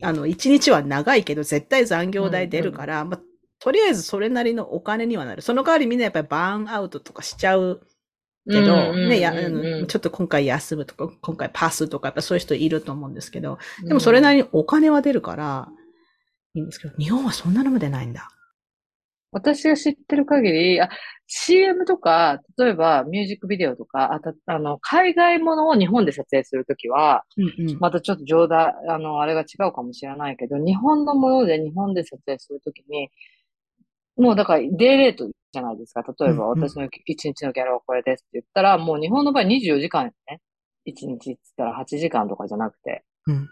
[0.00, 3.20] あの、一日は長いけど、絶対残業代出るから、まあ、
[3.58, 5.42] とりあえずそれなりのお金にはなる。
[5.42, 7.82] その代わりみんなやっぱりバーンアウトとかしちゃう
[8.48, 15.68] けど、うんうんうんうんね、や、あの、ちょっと今回休むとか、今回パスとか、やっぱそういう人いると思うんですけど、でもそれなりにお金は出るから、
[16.54, 18.30] いいんですけど、日本はそんなのも出ないんだ。
[19.32, 20.90] 私が知ってる限り、あ、
[21.26, 27.78] CM とか、例えばミュージックビデオとか、あた、あの、海外ものを日本で撮影するときは、うんうん。
[27.80, 33.08] またちょっと冗談、あの、あれが違うかもしれないけど、日本のもので日本で撮影するときに、
[34.16, 36.02] もうだから、デイレートじゃないですか。
[36.02, 40.40] 例えば、うんうん私の一日のギャラはこれですって言ったら、もう日本の場合24時間よね。
[40.84, 43.04] 一日って言ったら8時間とかじゃなくて。
[43.26, 43.48] うん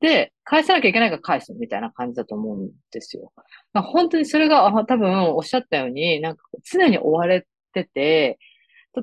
[0.00, 3.32] で、返さなきゃいけないから返すみたいな感じだと思うんですよ。
[3.72, 8.38] まあ、本当にそれが、あ多分おっしゃったように、なんか常に追われてて、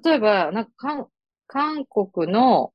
[0.04, 1.08] 例えば、なんか韓、
[1.48, 2.72] 韓国の、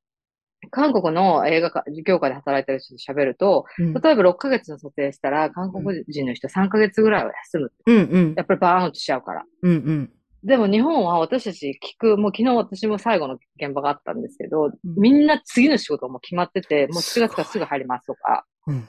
[0.71, 7.73] 韓国の映画か業界で働いてる人と喋ると、うん例えば6ヶ月の撮影したら、韓国人の人3ヶ月ぐらいは休む。
[7.87, 9.45] うんうんやっぱりバーンアウトしちゃうから。
[9.63, 10.13] うんうん。
[10.47, 18.47] でも日本は私たち聞く、もう昨日私も最後の現場があったんですけど、んみんな次の仕事も決まってて、もう7月からすぐ入りますとか。
[18.69, 18.89] うん。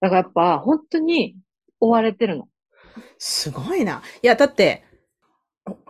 [0.00, 1.36] だからやっぱ本当に
[1.78, 2.48] 追われてるの。
[3.16, 4.02] すごいな。
[4.22, 4.82] いや、だって、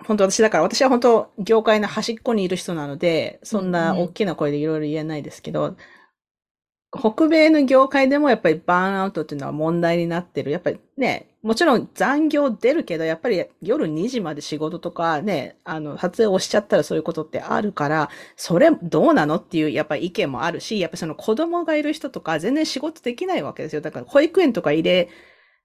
[0.06, 5.76] 本当私だから、私は本当業界の端っこにいる人なので、そんな大きな声でいろいろ言えないですけど、
[6.98, 10.50] 北米の業界でもやっぱりバーンアウトっていうのは問題になってる。
[10.50, 23.80] やっぱりね、もちろん残業出るけど、やっぱり夜2時まで仕事とかね、あの、撮影をしちゃったらそういうことってあるから、それどうなのっていうやっぱり意見もあるし、やっぱその子供がいる人とか全然仕事できないわけですよ。
[23.80, 25.08] だから保育園とか入れ、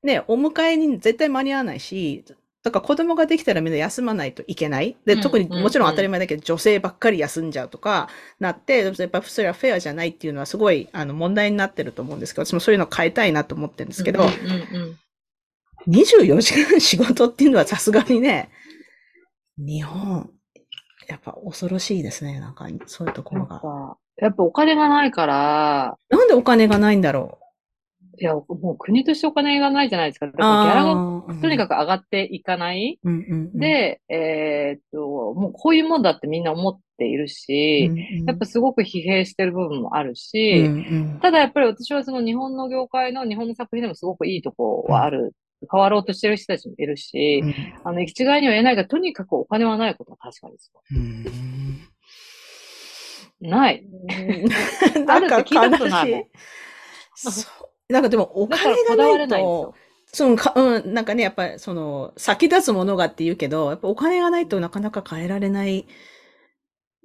[0.04, 2.26] ね、お迎えに絶対間に合わないし、
[2.64, 4.96] だから子供ができたらみんな休まないといけない。
[5.06, 8.08] で、うん特にもちろん当たり前だけど、女性ばっかり休んじゃうとか
[8.40, 14.32] なって、やっぱそれはフェアじゃないっていうのはすごいあの問題になってると思うんですけど、私もそういうの変えたいなと思ってるんですけど、うんうん
[14.82, 14.98] うん。
[15.88, 18.52] 24時間仕事っていうのはさすがにね、
[19.58, 20.30] 日本、
[21.08, 23.58] やっぱ恐ろしいですね、なんかそういうとこやろが。
[23.58, 27.40] っぱ、やっぱお金がないから、なんでお金がないんだろ
[28.20, 30.28] いや、もう国としてお金がないじゃないですか。
[30.28, 30.36] だう。
[30.36, 33.00] からギャラがとにかく上がっていかない。
[33.04, 45.34] うんうんうん、で、えーっと、もうこういうもんだってみんな思っているし、うんうんやっぱすごく疲弊してる部分もあるうんし、うんただやっぱり私はその日本の業界の日本の作品でもすごくいいとこはある。
[45.72, 47.54] 変わろうとしてる人たちもいるし、うん
[47.84, 50.82] あの、一概には言えないが、とにかくお金はないことは確かですよ。
[50.92, 51.26] うん
[53.42, 53.84] ない。
[55.08, 56.28] あるって聞いたことない
[57.16, 57.34] そう。
[57.92, 59.76] なんかでもお金がないと、。
[60.14, 65.88] そのか、うん、なんかね、やっぱりその、先立つものがって言うけど、やっぱお金がないとなかなか変えられない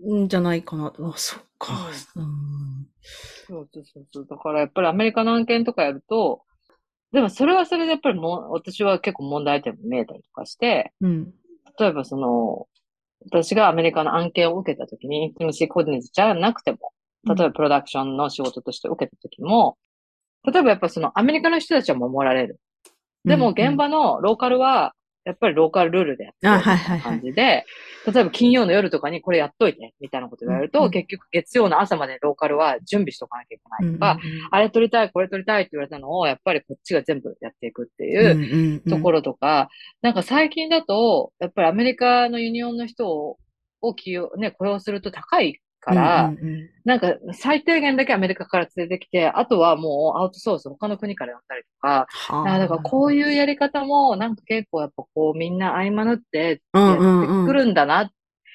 [0.05, 0.93] んじゃないかな。
[0.99, 1.89] あ、そっか。
[2.17, 2.87] うん
[3.47, 4.27] そうそうそうそう。
[4.29, 6.43] だからやっぱりアメリカの案件とかやると、
[7.13, 11.33] でもそれはそれでやっぱりもう、私は結構問題点も見えたりとかして、うん。
[11.79, 12.67] 例えばその、
[13.31, 16.93] 私がアメリカの案件を受けたときに、インティマシーコーディネートじゃなくても、
[17.25, 19.77] 例えばプロダクションの仕事として受けたときも、
[20.47, 22.59] 例えばやっぱそのアメリカの人たちは守られる。
[23.25, 24.95] でも現場のローカルは、
[25.25, 27.19] やっぱりローカルルールでやってるあはいはいはい。
[27.19, 27.65] 感じで、
[28.07, 38.81] 例えば金曜の夜とかにこれやっといて、みたいなこと言われると、うん結局月曜の朝までローカルは準備しとかなきゃいけないとか、うんあれ撮りたい、これ撮りたいって言われたのを、やっぱりこっちが全部やっていくってうんいううん。
[38.83, 39.69] ところとか、
[40.01, 43.39] なんか最近だと、やっぱりアメリカのユニオンの人を
[43.83, 58.11] を起用、ね、雇用すると高いから、うんうんうんなんか最低限だけアメリカから連れてきて、あとはもうアウトソース他の国からやったりとか、はあだからこういうやり方もなんか結構やっぱこうみんな合間縫ってうんやうんうんってくるんだな、よ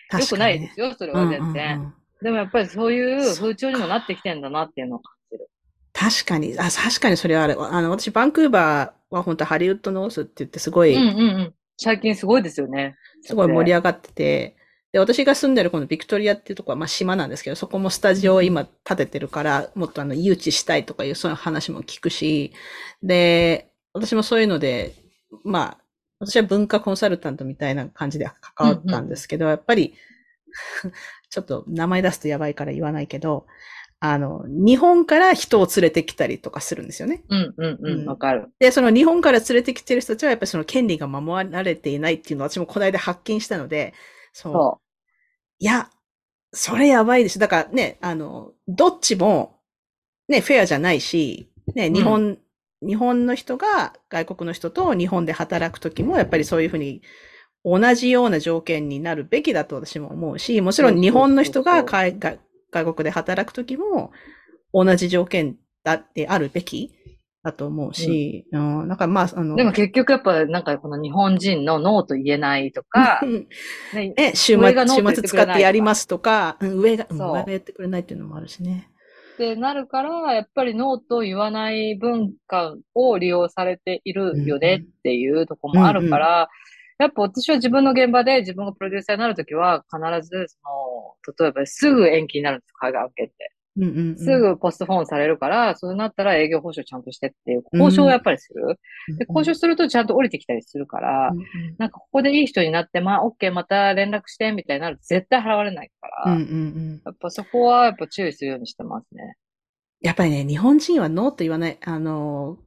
[0.10, 1.76] 確かにくないですよ、それは全然。
[1.76, 5.50] うんうんうんでもやっぱりそういう風潮にもなってきてんだなっていうのを感じる。
[5.92, 7.60] 確かに、あ、確かにそれはある。
[7.60, 11.54] あの、私、バンクーバーは本当ハリウッドノースって言ってすごい、うんうんうん。
[11.78, 12.96] 最近すごいですよね。
[13.24, 14.56] すごい盛り上上がってて、
[14.92, 22.54] で、私が住んでるこのビクトリアっていうところは、まあ島なんですけど、そこもスタジオを今建ててるから、もっとあの、誘致したいとかいうそういう話も聞くし、
[23.02, 24.94] で、私もそういうので、
[25.44, 25.82] まあ、
[26.20, 29.96] 私は文化コンサルタントみたいな感じで関わったんですけど、やっぱり、
[31.30, 33.48] ちょっと名前出すとやばいから言わないけど、
[34.02, 37.24] あの、日本から人を連れてきたりとかするんですよね。
[37.30, 38.50] うんうんううんん、わかる。
[38.60, 43.94] で、その日本から連れてきてる人たちはやっぱりその権利が守られていないっていうのを私もこの間発見したので、
[44.34, 44.54] そう。
[44.54, 44.81] そ
[45.62, 45.92] いや、
[46.54, 47.38] それやばいです。
[47.38, 49.60] だからね、あの、どっちも、
[50.28, 51.94] ね、フェアじゃないし、ね、ん。
[51.94, 52.40] 日本、
[52.82, 57.04] 日本の人が外国の人と日本で働くときも、やっぱりそういうふうに
[57.64, 62.40] 同じような条件になるべきだと私も思うし、もちろん日本の人が海外
[62.72, 64.12] 外国で働くときも
[64.74, 66.92] 同じ条件だってあるべき
[67.44, 69.58] だと思うし、うん、なんかまあ、あの、う。
[69.58, 73.22] でも結局やっぱなんかこの日本人のノーと言えないとか、
[73.94, 78.90] ね、ね、週末、週末使ってやりますとか、うん上が、上がやってくれないっていうのもあるしね。
[79.34, 86.50] ってなるから、やっぱりノーと言わない文化を利用されているよねっていうとこもあるから、
[87.00, 90.60] やっぱ私は自分の現場で自分がプロデューサーになるときは必ずそ
[91.42, 93.52] の、例えばすぐ延期になるんです、海外案件って。
[93.78, 98.80] うんうんうん、すぐポストフォンされるから、そうなったら営業報酬ちゃんとしてっていう交渉をやっぱりする。
[99.18, 101.46] で、交渉するとちゃんと降りてきたりするから、うんうん
[101.78, 109.36] なんかここでいい人になって、まあ、OK、また連絡して、みたいになると絶対払われないから、うんうんうんやっぱそこはやっぱ注意するようにしてますね。
[110.02, 111.78] やっぱりね、日本人はノーと言わない。
[111.84, 112.58] あの、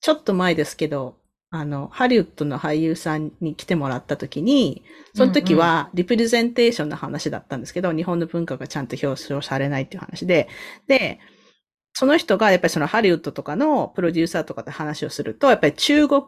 [0.00, 1.18] ちょっと前ですけど、
[1.50, 4.82] あの、ハリウッドの俳優さんに来てもらった時に、
[5.14, 10.48] その時はリプレゼンテーションの話だったんですけど、日本の文化がちゃんと表彰されないっていう話で、
[10.88, 11.20] で、
[11.92, 16.22] その人がやっぱりそのハリウッドとかのプロデューサーとかと話をすると、やっぱり中国、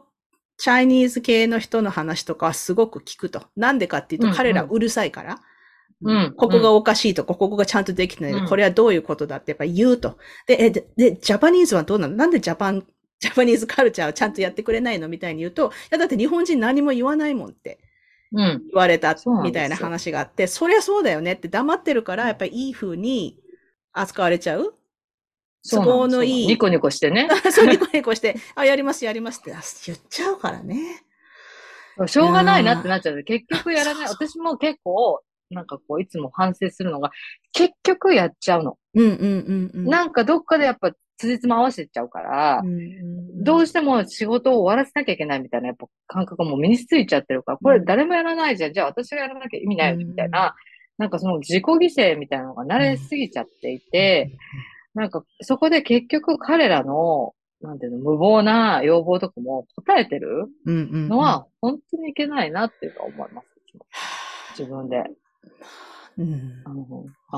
[0.56, 3.42] チャイニーズ系の人の話とかはすごく聞くと。
[3.56, 5.40] なんでかっていううんうんと彼らうるさいから。
[6.00, 10.16] うんここがおかしいとか、ここがちゃんとできてないとうんこれはどういうことだってやっぱ言うと。
[10.46, 12.14] で、え、で、でジャパニーズはどうなの？
[12.14, 12.86] なんでジャパン、
[13.20, 15.08] ジャパニーズカルチャーをちゃんとやってくれないの？
[15.08, 17.78] みたいに言うと、いや、だって日本人何も言わないもんって
[18.32, 18.62] うん。
[18.66, 23.38] 言われたみたいな話があって、そりゃそうだよねって黙ってるから、やっぱりいい風に
[23.92, 24.74] 扱われちゃう？
[25.70, 27.28] 都合のいいニコニコしてね。
[27.50, 31.02] そうニコニコして、あ、やります、やりますってあ言っちゃうからね。
[32.06, 33.24] しょうがないなってなっちゃう。
[33.24, 34.08] 結局やらない。
[34.08, 37.10] 私も結構、なんかこう、いつも反省するのが、
[37.52, 38.78] 結局やっちゃうの。
[38.94, 39.84] うんうんうんうん。
[39.86, 42.62] なんかどっかでやっぱ、辻褄合わせちゃうから、
[43.34, 48.72] どうしても仕事を終わらせなきゃいけないみたいな、やっぱ感覚がもう身についちゃってるから、これ誰もやらないじゃん。
[48.72, 50.54] じゃあ私がやらなきゃ意味ないよね、みたいな。
[50.96, 54.32] なんかその自己犠牲みたいなのが慣れすぎちゃっていて、
[54.94, 63.48] なんかそこで結局彼らの、なんていうの、無謀な要望とかも答えてるのは、本当にいけないなっていうのは思います。
[64.60, 65.04] 自分で。
[66.18, 66.74] うんあ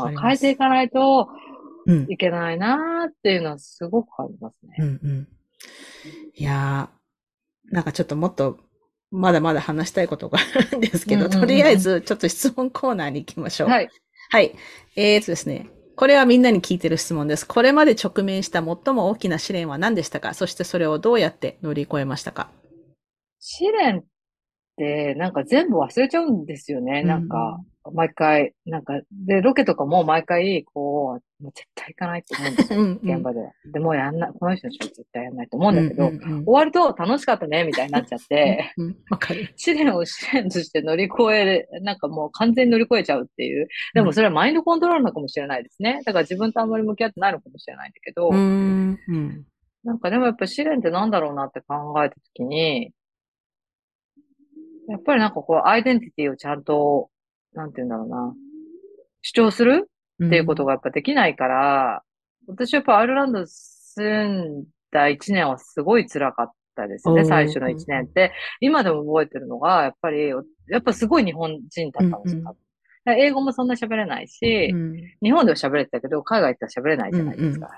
[0.07, 1.60] の変えていかないとうん
[2.09, 4.77] いけないなっていうのはすごく感じますね。
[4.79, 5.29] うんうん。
[6.35, 8.59] いやー、なんかちょっともっと、
[9.11, 13.69] まだまだ話したいことがあるんですけど、うんうんうんうんとりあえずちょっと質問コーナーに行きましょう。
[13.69, 13.89] はい。
[14.31, 14.55] はい。
[14.97, 15.69] えーとですね。
[15.97, 17.47] これはみんなに聞いてる質問です。
[17.47, 20.33] これまで直面した最も大きな試練は何でしたか？
[20.33, 22.49] そしてそれをどうやって乗り越えましたか？
[23.39, 24.05] 試練っ
[24.79, 27.03] て、なんか全部忘れちゃうんですよね。
[27.03, 27.61] なんか、
[27.93, 33.41] 毎回、なんか、で、ロケとかも毎回、こう、もう絶対行かないと思うんですよ、 現場で。
[33.73, 39.53] で、もうやんない、この人の人絶対やんないと思うんだけど、終わると楽しかったね、みたいになっちゃって、うんわかる。
[39.57, 43.67] 試練を試練として乗り越える、なんかもう完全に乗り越えちゃうっていう。
[43.95, 46.03] でもそれはマインドコントロールなのかもしれないですね。
[46.05, 48.99] だから自分とあんまり向き合ってないのかもしれないんだけど、うーん。
[49.09, 49.47] うん。
[49.83, 52.93] なんかでもやっぱ試練ってなんだろうなって考えたときに、
[54.89, 57.11] やっぱりなんかこう、アイデンティティをちゃんと、
[57.55, 58.35] なんて言うんだろうな、
[59.23, 59.91] 主張する？
[60.25, 62.03] っていうことがやっぱできないから、
[62.47, 68.33] 私はやっぱアイルランド住んだ一年はすごい辛かったですね、最初の一年って。
[68.61, 72.41] 今でも覚えてるのが、やっぱり、やっぱすごい日本人だったんですよ。
[72.41, 72.57] うんうん
[73.07, 74.95] 英語もそんな喋れないし、うん。
[75.23, 77.71] 日本では喋れてたけど、海外行ったら喋れないじゃないですか。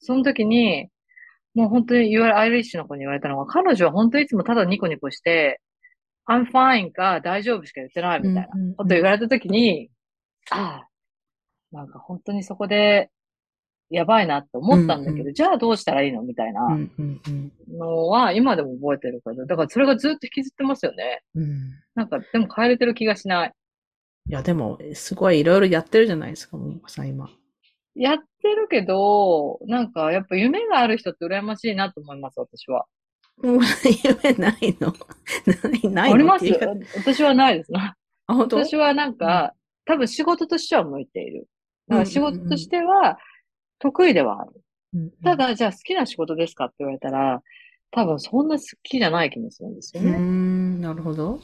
[0.00, 0.88] その時に、
[1.54, 5.60] もう本当に言われ、アイリッシュの子に言われたのが、彼女は本当にいつもただニコニコして、
[6.28, 9.90] I'm fine か大丈夫しか言ってないみたいなこと言われた時に、
[10.50, 10.88] ああ、
[11.72, 13.10] なんか本当にそこで
[13.90, 16.60] やばいなって思ったんだけど、うんうじゃあどうしたらいいのみたいな
[17.68, 21.22] のは今でも覚えてるから、だからそれがずっと引きずってますよね。
[21.34, 21.70] うん。
[21.94, 23.52] なんかでも変えれてる気がしない。
[24.28, 27.28] いや、でも、すごいいろいろやってるじゃないですか、ももこさん、今。
[27.94, 32.86] やってるけど、なんかやっぱ夢がある人って羨ましいなと思います、私は。
[33.42, 33.60] もう
[34.22, 34.92] 夢ないの？
[35.70, 36.14] ないないの？
[36.14, 37.96] ありますって言い方私はないですな。
[38.26, 38.64] あ、本当？
[38.64, 41.48] 私はなんか、多分仕事としては向いている。
[41.88, 43.18] だから仕事としては
[43.78, 44.52] 得意ではある。
[44.94, 47.42] うんただ、じゃあ好きな仕事ですかって言われたら、
[47.92, 50.18] 多分そんな好きじゃない気もするんですよね。
[50.18, 51.40] ん、なるほど。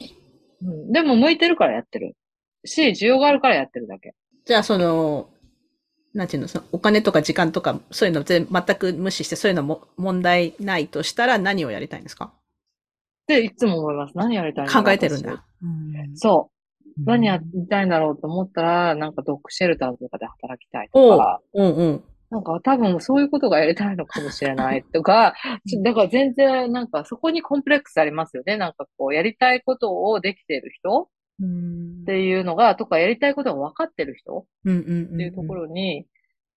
[0.61, 2.15] うん、でも向いてるからやってる。
[2.63, 4.13] し、需要があるからやってるだけ。
[4.45, 5.31] じゃあ、その、
[6.13, 12.25] なんていうの、そのお金とか時間とか、そういうの全全く無視して、そういうのも問題ないとしたら何をやりたいんですか？
[12.25, 12.31] っ
[13.27, 14.17] ていつも思います。
[14.17, 15.17] 何やりたいの考えてるん。
[15.19, 15.43] 私だ。
[16.15, 16.49] そ
[16.97, 17.03] う。
[17.05, 22.03] 何やりたいんだろうと思ったら、なんかドッグシェルターとかで働きたいとか、うんうん。
[22.31, 25.35] なんか多分そういうことがやりたいのかもしれないとか、
[25.83, 28.57] だから全然なんかそこにコンプレックスありますよね。
[28.57, 31.05] なんかこうやりたいことをできてる人うん
[31.41, 36.05] っていうのが、とかやりたいことが分かってる人うんうんっていうところに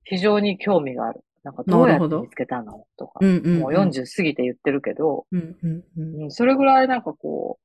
[0.05, 1.23] 非常に興味がある。
[1.45, 3.19] なんかどうやって見つけたのとか。
[3.21, 3.59] うんうんうん。
[3.61, 6.23] もう40過ぎて言ってるけど、うんうんうん。
[6.25, 7.63] うん、それぐらいなんかこう、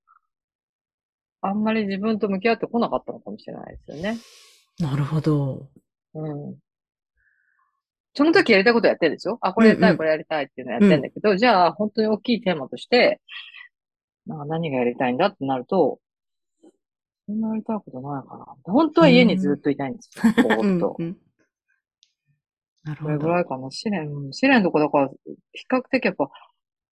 [1.41, 4.17] あんまり自分と向き合ってこなかったのかもしれないですよね。
[4.79, 5.69] なるほど。
[6.15, 6.55] うん。
[8.15, 9.37] その時やりたいことやってるんですよ。
[9.41, 13.21] あ、これやりたい、うんうんこれやりたいっていうのやってるんだけど、じゃあ本当に大きいテーマとして、
[14.25, 15.99] なんか何がやりたいんだってなると、
[17.27, 18.45] そんなやりたいことないかな。
[18.63, 20.23] 本当は家にずっといたいんですよ。
[20.43, 21.01] ぼーっとう。
[21.03, 21.17] んうん
[22.83, 23.27] なるこれほど。
[23.27, 23.69] ぐらいかな。
[23.69, 25.09] 試練、うん試練とかだから、
[25.51, 26.29] 比較的やっぱ、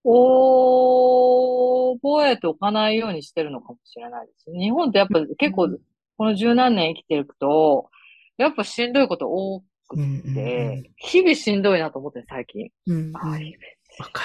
[0.04, 4.52] 覚えておかないようにしてるのかもしれないです。
[4.52, 5.70] 日本ってやっぱ結構、
[6.18, 7.90] この十何年生きていくと、
[8.38, 12.70] やっぱしんどいこと多くうんうんうんて、日々しんどいなと思ってる最近。
[12.88, 13.30] うんわか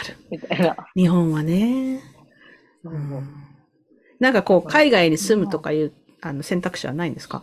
[0.02, 0.16] る。
[0.18, 0.76] 々、みたいな。
[0.96, 2.00] 日本はね。
[2.82, 3.22] うん
[4.18, 5.92] なんかこう、海外に住むとかいう
[6.23, 7.43] あの選択肢はないんですか？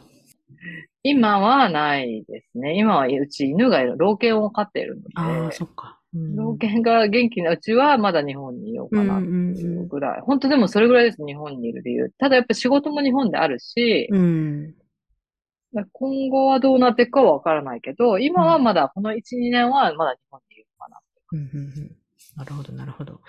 [1.04, 2.78] 今はないですね。
[2.78, 3.96] 今はうち犬がいる。
[3.98, 6.00] 老犬を飼っているああ、ので、そっか。
[6.14, 10.22] うん老犬が元気なうちはまだ日本にいようかなっていうぐらい。
[10.22, 12.10] 本当でもそれぐらいです、日本にいる理由。
[12.18, 14.74] ただやっぱ仕事も日本であるし、うん。
[15.92, 21.00] 今後はどうなっていくかはわからないけど、今はまだこの1、2年はまだ日本にいるかな。
[21.34, 21.96] うんうんうん
[22.36, 23.20] なるほど、なるほど。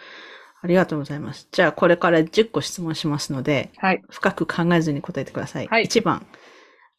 [0.60, 1.48] ありがとうございます。
[1.52, 4.02] じゃあ、これから10個質問しますので、はい。
[4.10, 5.66] 深く考えずに答えてください。
[5.68, 6.26] はい1番。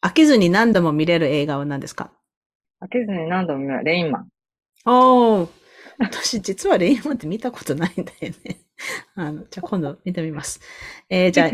[0.02, 2.10] 飽きずに何度も見れる映画は何ですか？
[2.82, 4.28] 飽きずに何度も見るレインマン。
[4.86, 5.48] おー。
[5.98, 8.60] 私、実はレインマンって見たことないんだよね。
[9.14, 10.60] あの、じゃあ今度見てみます。
[11.10, 11.48] えー じゃあ、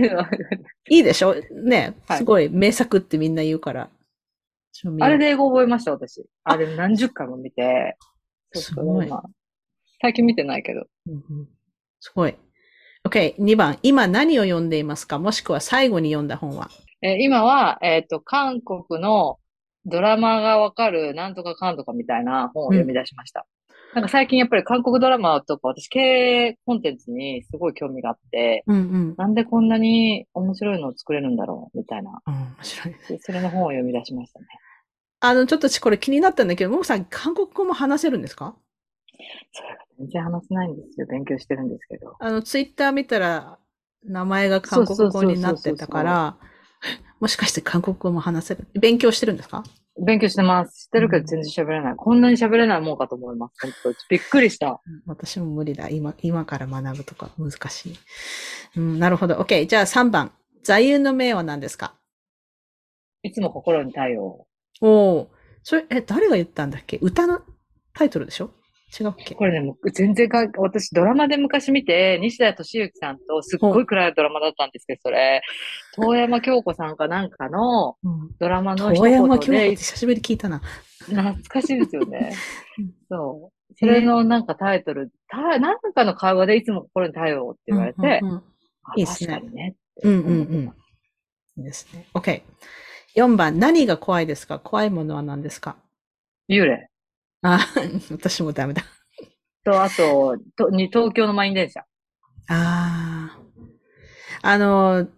[0.88, 1.34] いいでしょ？
[1.50, 3.90] ね、はいすごい名作ってみんな言うから。
[5.00, 6.24] あれで英語覚えました、私。
[6.44, 7.96] あれ何十回も見て。
[8.54, 9.24] すごい今
[10.00, 10.86] 最近見てないけど。
[11.08, 11.48] うんうん
[12.06, 12.36] すごい。
[13.04, 13.78] OK、2番。
[13.82, 15.18] 今何を読んでいますか？
[15.18, 16.70] もしくは最後に読んだ本は
[17.02, 19.38] えー今は、えっと、韓国の
[19.84, 23.44] ドラマがわかるなんとかかんとかみたいな本を読み出しました。
[23.94, 29.14] なんか最近やっぱり韓国ドラマとか私経営コンテンツにすごい興味があって、うんうん。
[29.16, 32.20] なんでこんなに面白いのを作れるんだろうみたいな。
[32.26, 32.94] うん、面白い。
[33.08, 34.46] でそれの本を読み出しましたね。
[35.20, 38.54] あの、ちょっと私これ気になったんだけど、ももさん、韓国語も話せるんですか？
[39.52, 41.06] それが全然話せないんですよ。
[41.08, 42.16] 勉強してるんですけど。
[42.18, 43.58] あの、ツイッター見たら、
[44.04, 46.36] 名前が韓国語になってたから、
[47.18, 49.64] もしかして韓国語も話せる勉強してるんですか？
[50.04, 50.84] 勉強してます。
[50.84, 51.94] 知ってるけど全然喋れない。
[51.96, 53.54] こんなに喋れないもんかと思います。
[53.62, 54.80] 本当びっくりした。
[55.06, 55.88] 私も無理だ。
[55.88, 57.98] 今、今から学ぶとか難しい。
[58.76, 59.36] うん、なるほど。
[59.36, 59.66] OK。
[59.66, 60.32] じゃあ3番。
[60.62, 61.94] 座右の銘は何ですか？
[63.22, 64.46] いつも心に太陽。
[64.82, 65.30] おお。
[65.62, 66.98] それ、え、誰が言ったんだっけ？
[67.00, 67.40] 歌の
[67.94, 68.50] タイトルでしょ？
[68.98, 69.34] 違うっけ？
[69.34, 75.42] これね、もう全然か、私ドラマで昔見て、西田敏行さんとすっごい暗いドラマだったんですけど、それ、
[75.96, 78.30] 遠山京子さんかなんかのうん。
[78.38, 80.60] ドラマの一遠山言で京子って、久しぶりに聞いたな。
[81.00, 82.32] 懐かしいですよね
[82.78, 82.94] うん。
[83.08, 83.74] そう。
[83.78, 88.42] それのなんかタイトル、たなんかの会話でいつも心に太陽って言われて、うんうんうん
[88.88, 89.74] あいいっすねね。
[90.04, 90.74] うんうんうん。
[91.58, 92.06] いいですね。
[92.14, 92.42] OK。
[93.16, 94.60] 4番、何が怖いですか？
[94.60, 95.74] 怖いものは何ですか？
[96.48, 96.88] 幽霊
[97.42, 97.66] あ、
[98.10, 98.82] 私もダメだ。
[99.64, 101.80] と、あと、とに東京の満員電車。
[102.48, 103.38] ああ。
[104.42, 105.08] あの、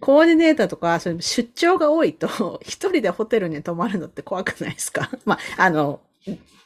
[0.00, 5.10] コーディネーターとか、それ出張が多いと、 一人でホテルに泊まるのって怖くないですか？
[5.24, 6.00] まあ、あの、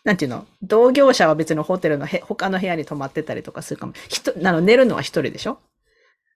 [0.04, 0.46] なんていうの？
[0.62, 3.92] 同業者は別のホテルのへ他の部屋に泊まってたりとかするかも。
[4.08, 5.58] ひとあの寝るのは一人でしょ？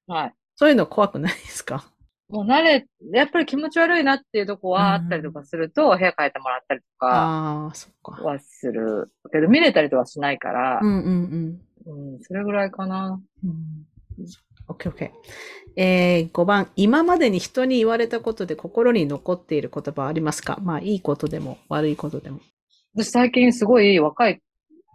[0.07, 0.34] はい。
[0.57, 1.86] そういうの怖くないですか？
[2.29, 7.72] もう慣れ、やっぱり気持ち悪いなっていうとこはあったりとかすると、部屋変えてもらったりとか。
[8.03, 9.11] はする。
[9.33, 12.12] けど見れたりとはしないからう、んうんうん。
[12.12, 13.20] うん、それぐらいかな。
[13.45, 13.87] うん。
[14.68, 15.11] オッケーオッケー。
[15.76, 20.59] えー、5番、今までに人に言われたことで心に残っている言葉はありますか？
[20.61, 22.41] まあ、いいことでも悪いことでも。
[22.95, 24.43] 私最近すごい若い、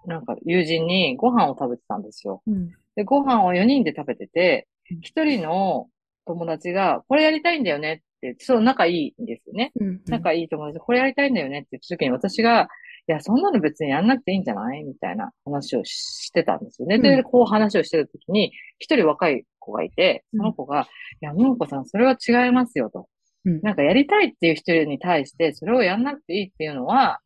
[0.06, 2.44] なんか友人にご飯を食べてたんですよ。
[2.46, 2.72] うん。
[2.96, 5.88] で、ご飯を4人で食べててうん、一人の
[6.26, 9.72] 友達が、これやりたいんだよねってそう、仲いいんですよね。
[9.80, 10.02] うん。
[10.08, 12.68] 仲いい友達、これやりたいんだよねって言った時に私が、
[13.08, 16.96] いや、そんなの別にやんなくていいんじゃないみたいな話をしてたんですよね。
[16.96, 20.88] うで、こう話をしてる時に、一人若い子がいて、その子が、
[21.22, 23.08] いや、ももこさん、それは違いますよと。
[23.46, 27.20] うんなんかやりたいっていう人に対して、それをやんなくていいっていうのは、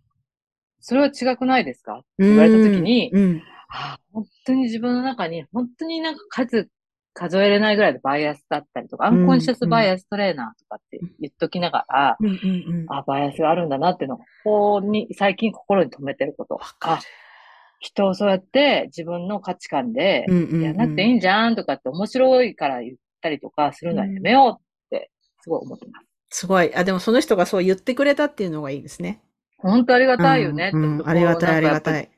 [0.79, 1.97] それは違くないですか？
[1.97, 3.43] って言われた時に、うん。
[3.69, 6.69] ああ本当に自分の中に、本当になんか数、
[7.17, 12.85] 数えれないぐらいでバイアスだったりとか、アンコンシャスバイアストレーナーとかって言っときながら、うんうんうん。
[12.89, 16.59] あ、バイアスがあるんだなっていうのを、ここに、最近心に留めてること。
[16.81, 16.99] あ、
[17.79, 25.09] 人をそうやって自分の価値観で、うんうんうんやんなくていいんじゃんとかって面白いから言ったりとかするのはやめようって、
[25.41, 25.99] すごい思ってま
[26.29, 26.39] す。
[26.41, 26.75] すごい。
[26.75, 29.21] あ、でもその人がそう言ってくれたっていうのがいいですね。
[29.57, 32.09] 本当ありがたいよねうんうんありがたい、ありがたい。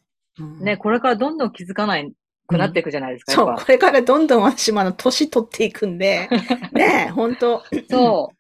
[0.62, 2.12] ね、これからどんどん気づかない
[2.50, 6.28] くなっていくじゃないですか、そう、これからどんどん私もあの、年取っていくんで、
[6.74, 8.32] ね、本当そ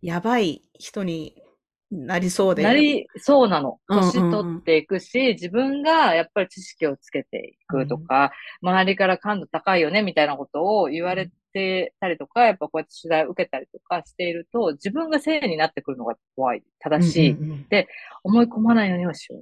[0.00, 1.42] やばい人に
[1.90, 2.54] なりそうう。
[2.54, 2.62] で。
[2.62, 3.78] なりそうなの。
[3.88, 16.62] うんうんうん年取っていくし、自分がやっぱり知識をつけていくとか、周りから感度高いよねみたいなことを言われてたりとか、やっぱこうやって取材を受けたりとかしていると、自分が正になってくるのが怖い。
[16.80, 17.30] 正しい。
[17.32, 17.66] うんうんうん
[18.24, 19.40] 思い込まないようにはしよ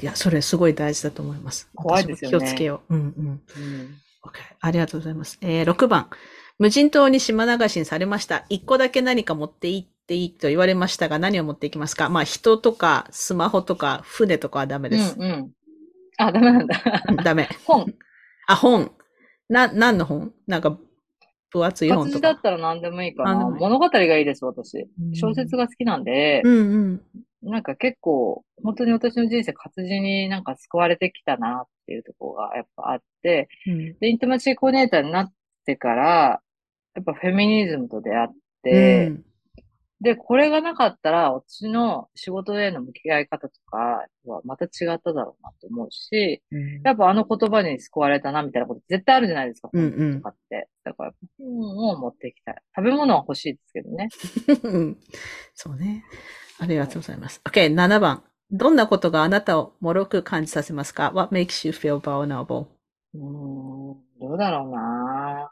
[0.00, 1.68] いや、それすごい大事だと思います。
[1.74, 2.94] 怖いですよね気をつけよう。
[2.94, 3.06] うんうん。
[3.06, 3.10] う。
[3.20, 3.40] うん。
[4.22, 5.38] OK ありがとうございます。
[5.40, 6.08] えー、6番。
[6.58, 8.44] 無人島に島流しにされました。
[8.50, 12.08] 1個だけ何か持って行っていいと言われましたが、何を持っていきますか？
[12.10, 15.14] まあ、人とか、スマホとか、船とかはダメです。
[15.16, 15.50] うんうん。
[16.18, 16.82] あ、ダメなんだ。
[17.24, 17.48] ダメ。
[17.64, 17.94] 本。
[18.46, 18.90] あ、本。
[19.48, 20.34] な、何の本？
[20.46, 20.76] なんか、
[21.50, 22.42] 分厚い本とか活字だっ。
[22.42, 23.48] たら何でもいいかな。
[23.48, 24.86] 物語がいいです、私。
[25.00, 26.52] うん小説が好きなんで、うん
[27.42, 27.50] うん。
[27.50, 35.32] なんか結構、本当に私の人生活字になんか救われてきたなっていうところがやっぱあって、うんで、イントマシーコーディネーターになっ
[35.64, 36.40] てから、
[36.94, 38.28] やっぱフェミニズムと出会っ
[38.62, 39.24] て、うん
[40.00, 50.68] で、これがなかったら、私の仕事への向き合い方とかはまた違っただろうなと思うし、うんやっぱあの言葉に救われたなみたいなこと絶対あるじゃないですか、うんうん本とかって。
[50.84, 52.56] だから、本を持っていきたい。
[52.76, 54.08] 食べ物は欲しいですけどね。
[54.62, 54.96] うん
[55.54, 56.04] そうね。
[56.60, 57.40] ありがとうございます。
[57.44, 58.27] OK、7番。
[58.50, 62.66] どんなことがあなたを脆く感じさせますか ?What makes you feel vulnerable?
[63.14, 65.50] うーん、どうだろうな。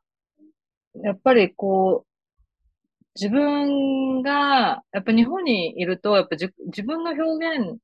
[1.02, 2.06] やっぱりこう、
[3.14, 7.76] 自分が、やっぱ日本にいると、やっぱじ自分の表現っ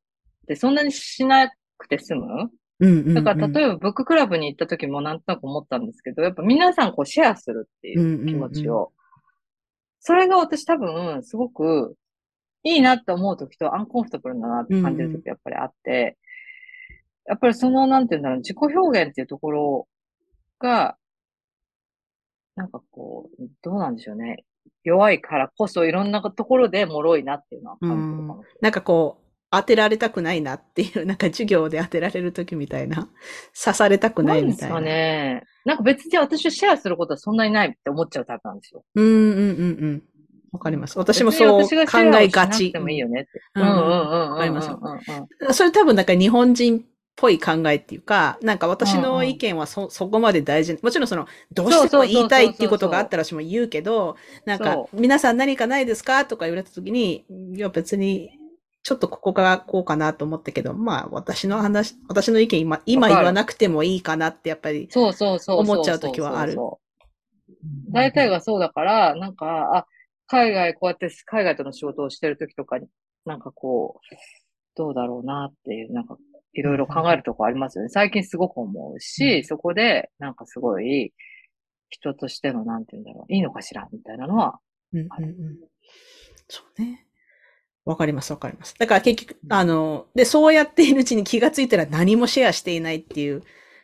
[0.46, 2.50] てそんなにしなくて済む？
[2.80, 3.14] うんうんうん。
[3.14, 8.92] だから例えばブッククラブに行った時もなんとなく思ったんですけど、やっぱ皆さんこうシェアするっていう気持ちうんうんを。
[10.00, 11.96] それが私多分すごく
[12.64, 16.16] いいなって思う時とアンコンフォータブルだなって感じる時やっぱりあって、
[17.26, 19.88] やっぱりそのなんていうんだろう、自己表現っていうところ
[20.58, 20.96] が、
[22.56, 24.44] なんかこう、どうなんでしょうね。
[24.84, 28.58] 弱いからこそいろんなところで脆いなっていうのは感じるかもしれない。
[28.62, 33.08] なんかこう、当てられたくないなっていう、なんか授業で当てられるときみたいな。
[33.54, 34.74] 刺されたくないみたいな。
[34.76, 35.42] なんですかね。
[35.64, 38.84] なんか別に私はシェアすることはそんなにないって思っちゃうタイプなんですよ。
[38.94, 40.02] うんうんうんうん。
[40.52, 40.98] わかります。
[40.98, 42.78] 私もそう考えがちて。
[42.78, 43.40] もいいよねって。
[43.56, 43.66] ううん。
[43.66, 43.70] ん。
[43.70, 43.76] うん。
[43.76, 44.30] うん。
[44.32, 44.70] わかります
[45.54, 46.06] それ多分なん。
[46.06, 46.82] か日本人っ
[47.16, 48.58] ぽい考えっていうか、なん。
[48.58, 50.78] か私の意見はそ、そこまで大事。
[50.82, 51.08] もちろん。
[51.08, 54.58] その、どうしても言いたいっていうことがあったら私も言うけど、なん。
[54.58, 55.38] かそ、皆さん。
[55.38, 57.24] 何かないですかとか言われた時に、
[57.54, 58.30] いや別に、
[58.82, 65.60] ちょっとここがこうかなと思ったけど、まあ私の話、私の意見今、今言わなくてもいいかなってやっぱり、そうそうそう。
[65.60, 66.56] 思っちゃう時はある
[67.92, 69.36] 大体がそうだから、なん。
[69.36, 69.86] か、あ、
[70.32, 72.86] 海外、こうやって海外との仕事をしてる時とかに、
[73.26, 74.16] なんかこう、
[74.74, 76.16] どうだろうなっていう、なんか、
[76.54, 77.90] いろいろ考えるとこありますよね。
[77.90, 81.12] 最近すごく思うし、うんそこで、なんかすごい、
[81.90, 84.58] 人としての、なんて言うんだろう、いいのかしらみたいなのは、
[84.94, 85.58] うんうんうん。
[86.48, 87.06] そうね。
[87.84, 88.74] わかります、わかります。
[88.78, 93.42] だから結局、あの、で、そうやっているうちに気がついたら何もシェアしていないっていう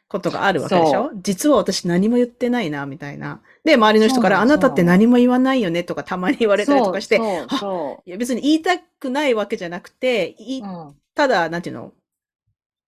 [0.08, 1.10] ことがあるわけでしょ？
[1.16, 3.42] 実は私何も言ってないな、みたいな。
[3.64, 10.64] で、周りの人から、あなたって何も言わないよね、とかたまに言われたりとかして、いや別に言いたくないわけじゃなくて、いう。
[10.64, 10.94] うん。
[11.14, 11.92] ただ、なんていうの？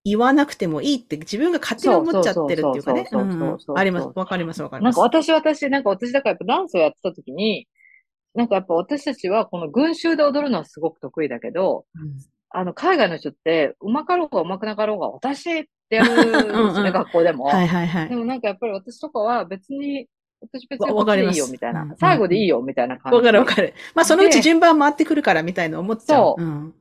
[0.03, 3.07] 言わなくてもいいって自分が勝手に思っちゃってるっていうかね。
[3.77, 4.09] あります。
[4.15, 4.99] わかります、わかります。
[4.99, 7.69] なんか私、私、なんか私だからやっぱダンスをやってた時に、
[8.35, 12.19] なんかやっぱ私たちはこの群衆で踊るのはすごく得意だけど、うん
[12.53, 17.45] あの、海外の人って、うまかろうがうまくなかろうが、私ってやるんですよね、うんうん学校でも。
[17.45, 18.17] はいはいはいで。
[18.17, 20.07] もなんかやっぱり私とかは別に、
[20.41, 21.83] 私別にわこっちでいいよ、みたいな。
[21.83, 23.17] うん最後でいいよ、みたいな感じ。
[23.17, 23.75] わかるわかる。
[23.95, 26.17] まあそのうち順番回ってくるからみたいな思っちゃう。
[26.17, 26.75] そううん。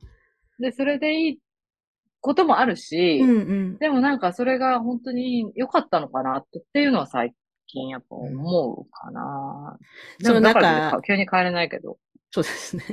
[0.60, 1.40] で、それでいい
[2.22, 3.78] こともあるし、うんうん。
[3.80, 7.34] でもなんかそれが本当に良かったのかなっていうのは最
[7.68, 9.78] 近やっぱ思うかな。
[10.22, 11.98] そのでもだからなんか急に帰れないけど。
[12.32, 12.84] そうですね。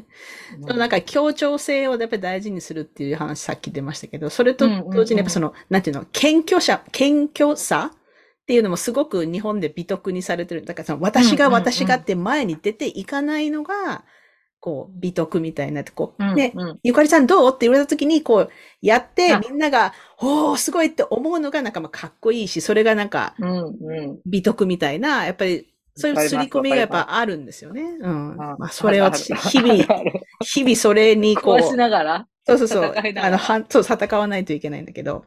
[0.58, 10.64] なんか協調性をやっぱり大事にするっていう話さっき出ましたけど、それと同時にやっぱその、なんていうの、謙虚者、謙虚さっていうのもすごく日本で美徳にされてる。
[10.64, 14.04] だからその私がうんうんうん私がって前に出ていかないのが、
[14.60, 24.20] こう、美徳みたいになって、こう、うんね、うんゆかりさんどうって言われた時に、こう、やってあみんなが、おー、すごいって思うのがなんかまあかっこいいし、それがなんかうんうん。
[24.26, 27.82] 美徳みたいな、やっぱり、そういう刷り込みがやっぱあるんですよね。
[28.00, 28.32] うん。
[28.40, 29.84] あまあ、それは日々、
[30.44, 32.28] 日々それにこう、こうしながら？
[32.46, 32.94] そうそうそう。
[32.94, 35.24] あの、はん、そう、戦わないといけないんだけど、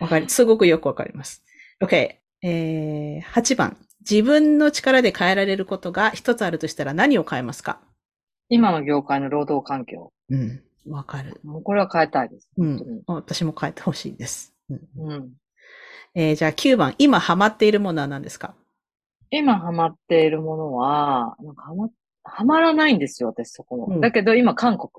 [0.00, 1.42] わかり、すごくよくわかります。
[1.80, 2.16] OK。
[2.42, 3.76] えー、8番。
[4.00, 7.78] 自分の力で変えられることが一つあるとしたら何を変えますか？
[8.48, 10.12] 今の業界の労働環境。
[10.28, 10.60] うん。
[10.88, 11.40] わかる。
[11.44, 12.48] もうこれは変えたいです。
[12.58, 13.02] うん。
[13.06, 14.52] 私も変えてほしいです。
[14.68, 14.80] うん。
[14.96, 15.30] うん。
[16.16, 16.96] えー、じゃあ9番。
[16.98, 18.56] 今ハマっているものは何ですか？
[19.34, 21.88] 今ハマっているものは、なんかハマ、
[22.22, 23.86] ハマらないんですよ、私そこも。
[23.86, 24.90] うんだけど今韓国。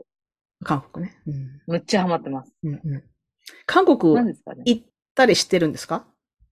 [0.64, 1.16] 韓国ね。
[1.28, 1.62] うん。
[1.68, 2.52] むっちゃハマってます。
[2.64, 3.04] うんうん。
[3.68, 4.64] 韓国何ですかね？
[4.66, 4.84] 行っ
[5.16, 6.06] たりしてるんですか？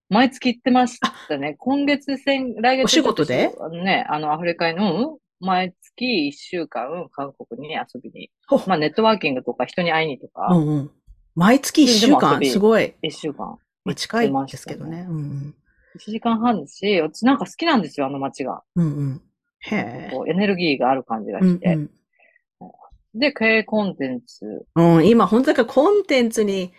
[0.10, 1.56] 毎月行ってましたね。
[1.58, 3.52] 今月先、来月お仕事で？
[3.60, 8.30] あのね、あの、アフリカの、うん毎月1週間、韓国に遊びに。
[8.48, 10.92] ほまあ、ネットワーキングとか人に会いにとうか、んうん。
[11.34, 12.20] 毎月1週間？
[12.20, 12.94] でも遊びすごい。
[13.02, 13.58] 1週間。
[13.84, 15.08] まあ近いですけどね。
[15.10, 15.56] うんうん。
[15.96, 18.64] 1時間半ですし、私なんか好きなんですよ、あの街が。
[18.76, 19.22] うんうん。
[19.60, 20.12] へえ。
[20.28, 21.74] エネルギーがある感じがうんして。
[21.74, 21.90] うん。
[23.14, 24.66] で、経営コンテンツ。
[24.76, 26.72] うん、今、本当だからコンテンツに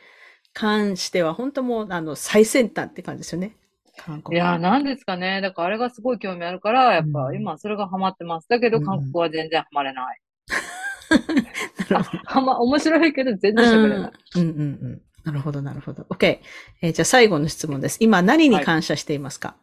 [0.55, 3.57] 関しては、本当もう、あの、最先端って感じですよね。
[3.99, 4.37] 韓国。
[4.37, 5.41] いやー、なんですかね。
[5.43, 8.49] だからあれがすごい興味あるから、やっうんぱ今それがハマってます。
[8.49, 10.21] だけどうん韓国は全然ハマれない。
[11.91, 14.13] なるほどはま、面白いけど全然喋れない。
[14.37, 15.03] うんうんうん。
[15.25, 16.03] なるほど、なるほど。
[16.05, 16.41] OK。
[16.83, 17.99] えーじゃあ最後の質問です。
[18.01, 19.57] 今、何に感謝していますか、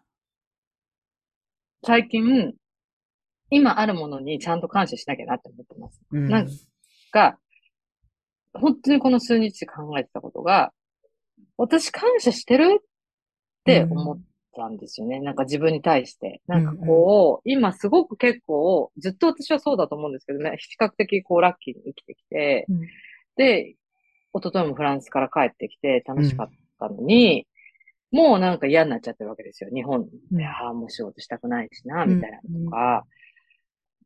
[1.84, 2.54] 最近、
[3.50, 6.02] 今あるものにちゃんと感謝しなきゃなって思ってます。
[6.12, 6.48] うんなん
[7.12, 7.38] が、
[8.54, 10.72] 本当にこの数日考えてたことが、
[11.58, 12.84] 私感謝してるっ
[13.66, 14.22] て思っ
[14.56, 15.20] たんですよね。
[15.20, 16.42] なんか自分に対して。
[16.48, 22.82] なんかこう、今すごく結構、ずっと私はそうだと思うんですけどね、比較的こうラッキーに生きてきて、うん
[23.40, 23.78] で、
[24.34, 26.50] 一昨日もフランスから帰ってきて楽しかっ
[26.80, 27.48] たのに、
[28.12, 29.70] もうなんか嫌になっちゃってるわけですよ。
[29.74, 33.06] 日本うんで、ああ、もう仕事したくないしな、みたいなのとか。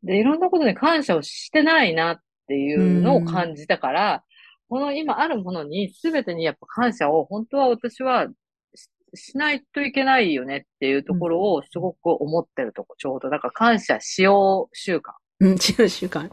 [0.03, 4.23] で、いろんなことに感謝をしてないなっていうのを感じたから、
[4.69, 8.27] この今あるものに全てにやっぱ感謝を本当は私は
[8.75, 13.29] ししないといけないよねっていうところをすごく思ってるとこ、ちょうど。
[13.29, 15.13] だから感謝しよう習慣。
[15.39, 15.57] うん、違う
[15.89, 16.29] 習慣。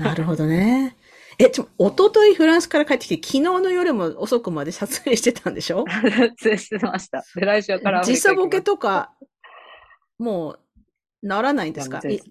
[0.00, 0.96] なるほどね。
[1.44, 5.84] え、ちょ、一昨日フランスから帰ってきて、昨日の夜も遅くまで撮影してたんでしょ？
[5.88, 7.24] 撮影してました。
[7.34, 9.12] で、来週から時差ボケとか、
[10.18, 12.00] もう、ならないんですか？
[12.00, 12.22] 絶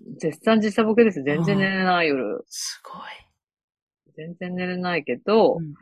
[0.44, 1.24] 賛時差ボケです。
[1.24, 2.44] 全然寝れない夜。
[2.48, 3.02] すごい。
[4.16, 5.74] 全然寝れないけど、うん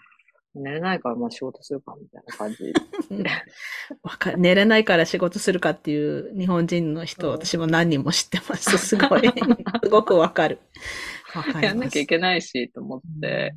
[0.55, 2.73] 寝れないからまあ仕事するかみたいな感じ。
[4.37, 8.77] 寝れないから仕事するかっていう日本人の人、うん私も何人も知ってます。
[8.79, 9.21] すごい。
[9.83, 10.59] すごくわかる。
[11.61, 13.53] やんなきゃいけないし、と思って。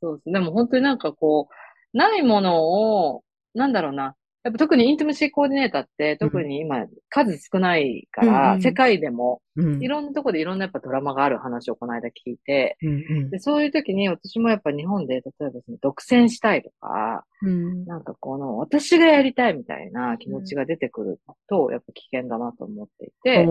[0.00, 0.32] そうです。
[0.32, 2.64] でも本当になんかこう、ないもの
[3.08, 3.22] を
[3.54, 4.14] なんだろうな。
[4.42, 8.62] やっぱ特にインティムシーコーディネーターって特に今数少ないから、うんうん。
[8.62, 9.82] 世界でもうん。
[9.82, 17.84] いろんなとこでいろんなやっぱドラマがある話をこの間聞いて、うんで、そういう時に私もやっぱ日本で例えばその独占したいとか、うん。
[17.84, 23.46] なんかこの私がやりたいみたいな気持ちが出てくると、やっぱ危険だなと思っていて、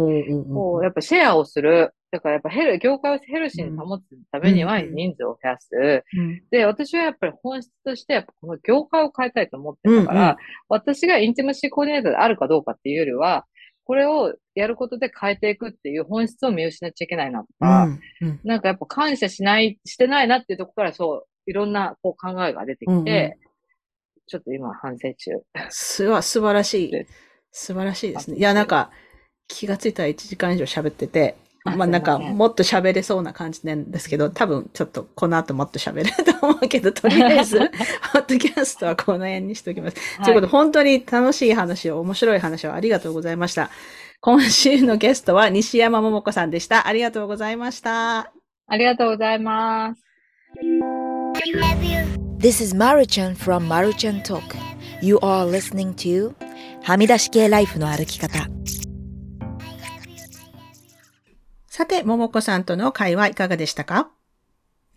[0.54, 1.94] こう、やっぱシェアをする。
[2.12, 6.04] だからやっぱヘル、業界をヘルシーに保つためにはうん人数を増やす。
[6.18, 10.36] うんで、私はやっぱり本質として、やっぱこの業界を変えたいと思ってたから、うんうん
[10.70, 13.46] 私がインティマシーコーディネーターであるかどうかっていうよりは、
[13.84, 17.88] これをやることで変えていくっていう本質を見失っちゃいけないなとか、
[18.22, 23.50] うんなんかやっぱ感謝しない、してないなっていうところからそう、いろんなこう考えが出てきて、うんうん
[24.30, 25.32] ちょっと今反省中。
[25.70, 27.08] すわ、素晴らしいで。
[27.52, 28.36] 素晴らしいですね。
[28.38, 28.92] あいや、なんか、
[29.48, 37.60] 気がついたら1時間以上喋ってて、あまあなんか、もっと喋れそうな感じなんですけど、多分ちょっとこの後もっと喋れると思うけど、とりあえず、
[38.14, 39.98] ポッドキャストはこの辺にしておきます。
[40.24, 43.70] ということで、本当に楽しい話を、面白い話をありがとうございました。
[44.22, 46.88] 今週のゲストは西山桃子さんでした。
[46.88, 48.32] ありがとうございました。
[48.68, 50.02] ありがとうございます。
[52.40, 54.42] This is Maruchan from Maruchan Talk.
[55.02, 56.34] You are listening to
[56.84, 58.48] はみ出し系ライフの歩き方。
[61.80, 64.10] さて、桃子さんとの会話いかがでしたか？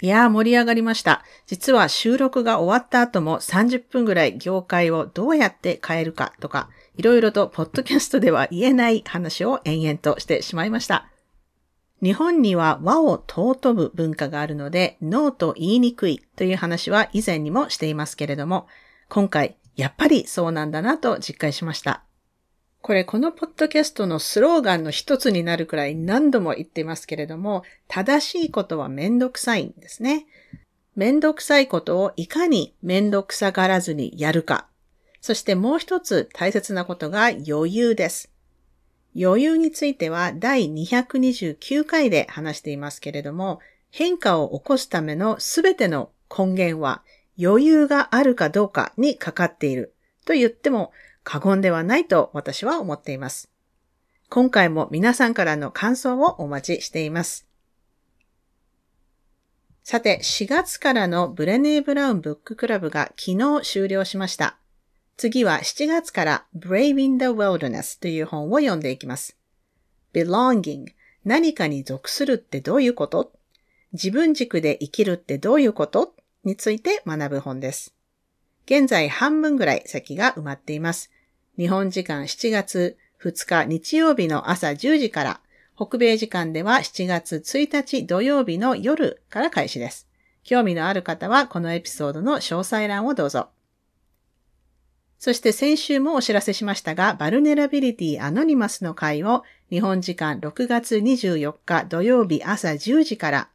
[0.01, 1.23] いやー盛り上がりました。
[1.47, 11.09] 実は収録が終わった後も30分ぐらい業界をどうやって変えるかとか、いろいろとポッドキャストでは言えない話を延々としてしまいました。
[12.03, 18.67] 日本には和を尊ぶ文化があるので、ノーと言いにくいという話は以前にもしていますけれども、
[19.09, 22.03] 今回やっぱりそうなんだなと実感しました。
[22.83, 30.27] これ、このポッドキャストのスローガンの一つになるくらい何度も言っていますけれども、正しいことはめんどくさいんですね。
[30.97, 34.67] めんどくさいことをいかにめんどくさがらずにやるか。
[35.21, 38.33] そしてもう一つ大切なことが余裕です。
[39.17, 43.61] 余裕については第229回で話していますけれども、
[43.91, 47.03] 変化を起こすためのすべての根源は
[47.41, 50.91] 余裕があるかどうかにかかっていると言っても
[51.25, 53.51] 過言ではないと私は思っています。
[54.29, 57.47] 今回も皆さんからの感想をお待ちしています。
[59.85, 64.57] さて、4月からのブレネー・ブラウンブッククラブが昨日終了しました。
[65.17, 69.37] 次は7月から Brave in the Wilderness という本を読んでいきます。
[70.15, 70.87] belonging
[71.25, 73.33] 何かに属するってどういうこと？
[73.93, 76.15] 自分軸で生きるってどういうこと？
[76.45, 77.95] について学ぶ本です。
[78.67, 81.11] 現在半分ぐらい席が埋まっています。
[81.59, 85.41] 日本時間7月2日日曜日の朝10時から、
[85.77, 90.09] 北米時間では7月1日土曜日の夜から開始です。
[90.45, 93.49] 興味のある方はこのエピソードの詳細欄をどうぞ。
[95.19, 103.49] そして先週もお知らせしましたが、バルネラビリティアノニマスの会を日本時間6月24日土曜日朝10時から、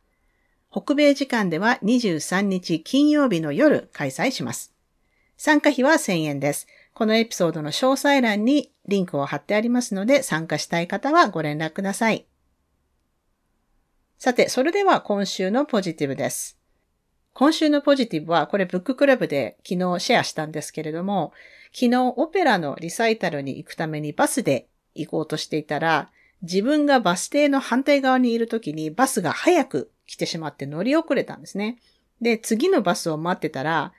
[0.72, 4.77] 北米時間では23日金曜日の夜開催します。
[5.38, 6.68] 参加費は1000円です。
[6.94, 12.26] このエピソードの詳細欄にリンクを貼ってありますので参加したい方はご連絡ください。
[14.18, 16.58] さて、それでは今週のポジティブです。
[17.34, 21.34] 今週のポジティブは、これブッククラブで昨日シェアしたんですけれども、
[21.72, 26.10] 昨日オペラのリサイタルに行くためにバスで行こうとしていたら、
[26.42, 31.78] 自分がバス停の反対側にいる時にバスが早く来てしまって乗り遅れたんですね。
[32.22, 33.94] で、次のバスを待ってたら、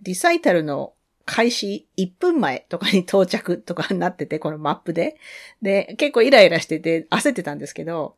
[0.00, 0.94] リサイタルの
[1.24, 5.16] 開始1分前とかに到着とかになってて、このマップで。
[5.60, 8.16] で、結構イライラしてて焦ってたんですけど、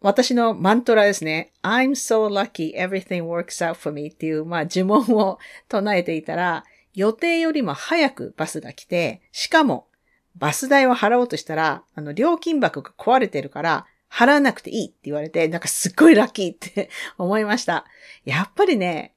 [0.00, 1.52] 私のマントラですね。
[1.62, 6.64] I'm so lucky everything works out for me っていう、まあ呪文を唱えていたら、
[6.94, 9.86] 予定よりも早くバスが来て、しかも
[10.36, 17.84] バス代を払おうとしたら、あの、料金箱が壊れてるから、払わなくていいって言われて、なんかすっごいラッキーって思いました。
[18.24, 19.14] やっぱりね、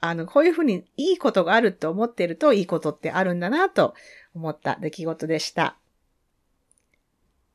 [0.00, 3.94] あの、こういうふうにいいことがあると思っているといいことってあるんだなと
[4.34, 5.76] 思った出来事でした。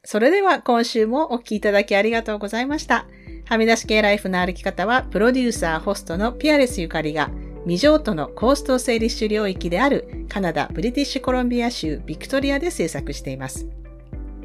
[0.03, 3.07] それでは今週もお聞きいただきありがとうございました。
[3.45, 7.29] はみ出し系ライフの歩き方は、プロデューサー、ホストのピアレスゆかりが、
[7.63, 13.67] 未譲渡のコースト整理主領域であるカナダ・ブリティッシュコロンビア州ビクトリアで制作しています。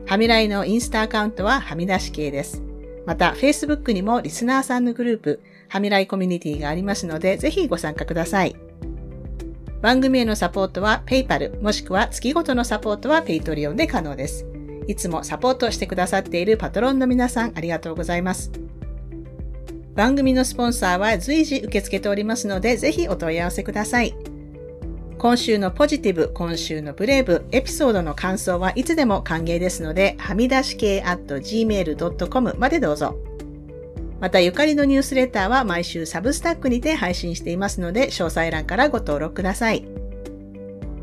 [0.06, 2.62] はみらいのインスタアカウントははみ出し系です。
[3.06, 8.56] また、Facebook にもリスナーさんのグループ、はみらいコミュニティがありますので、ぜひご参加ください。
[9.80, 14.46] 番組へのサポートは PayPal もしくは月ごとのサポートは Patreon で可能です。
[14.88, 18.50] いつもサポートしてくださっているパトロンの皆さんありがとうございます。
[19.94, 24.14] 番組のスポンサーは随時受け付けておりますので、ぜひお問い合わせください。
[25.18, 33.18] 今週のポジティブ、今週のブレイブ、エピソードの感想はいつでも歓迎ですので、はみ出し系 at gmail.com までどうぞ。
[34.20, 39.86] また、ゆかりのニュースレターは毎週サブスタックにて配信していますので、詳細欄からご登録ください。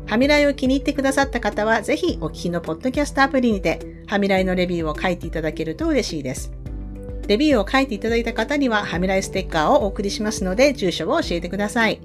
[0.06, 6.52] はみらいを気に入ってくださった方は、ぜひお聞きのポッドキャストアプリにて、はみらいのレビューを書いていただけると嬉しいです。
[7.26, 12.00] レビューを書いていただいた方には、はみらいステッカーをお送りしますので、住所を教えてください。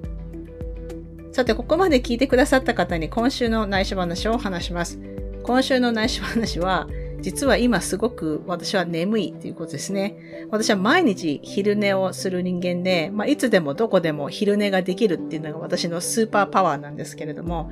[1.32, 5.00] さて、ここまで聞いてくださった方に今週の内緒話を話します。
[5.44, 6.88] 今週の内緒話は、
[7.22, 10.48] 実は今すごく私は眠いということですね。
[10.49, 17.72] 私は毎日昼寝をする人間で、まあ、いつでもどこでも昼寝ができるっていうのが私のスーパーパワーなんですけれども、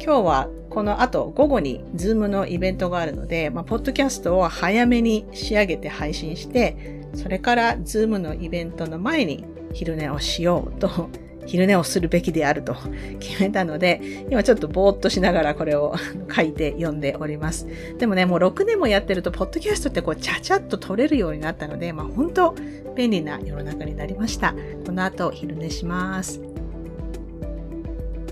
[0.00, 11.10] 今日はこの後午後にズームのイベントがあるので、まあ、ポッドキャストを早めに仕上げて配信して、それからズームのイベントの前に昼寝をしようと
[11.48, 12.76] 昼寝をするべきであると
[13.18, 15.96] 決めたので、今ちょっとぼーっとしながらこれを
[16.30, 17.66] 書いて読んでおります。
[17.96, 22.54] でもね、もう6年もやってると、ポッドキャストってこう、ちゃちゃっと撮れるようになったので、まあ本当
[22.94, 24.54] 便利な世の中になりました。
[24.84, 26.40] この後、昼寝します。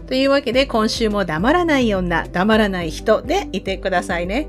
[0.07, 4.49] というわけで、今週も黙らない女、黙らない人でいてくださいね。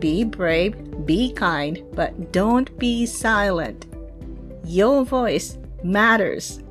[0.00, 0.74] Be brave,
[1.04, 3.88] be kind, but don't be silent.
[4.66, 6.64] Your voice matters.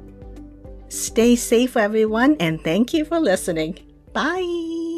[0.89, 3.79] Stay safe, everyone, and thank you for listening.
[4.13, 4.88] Bye.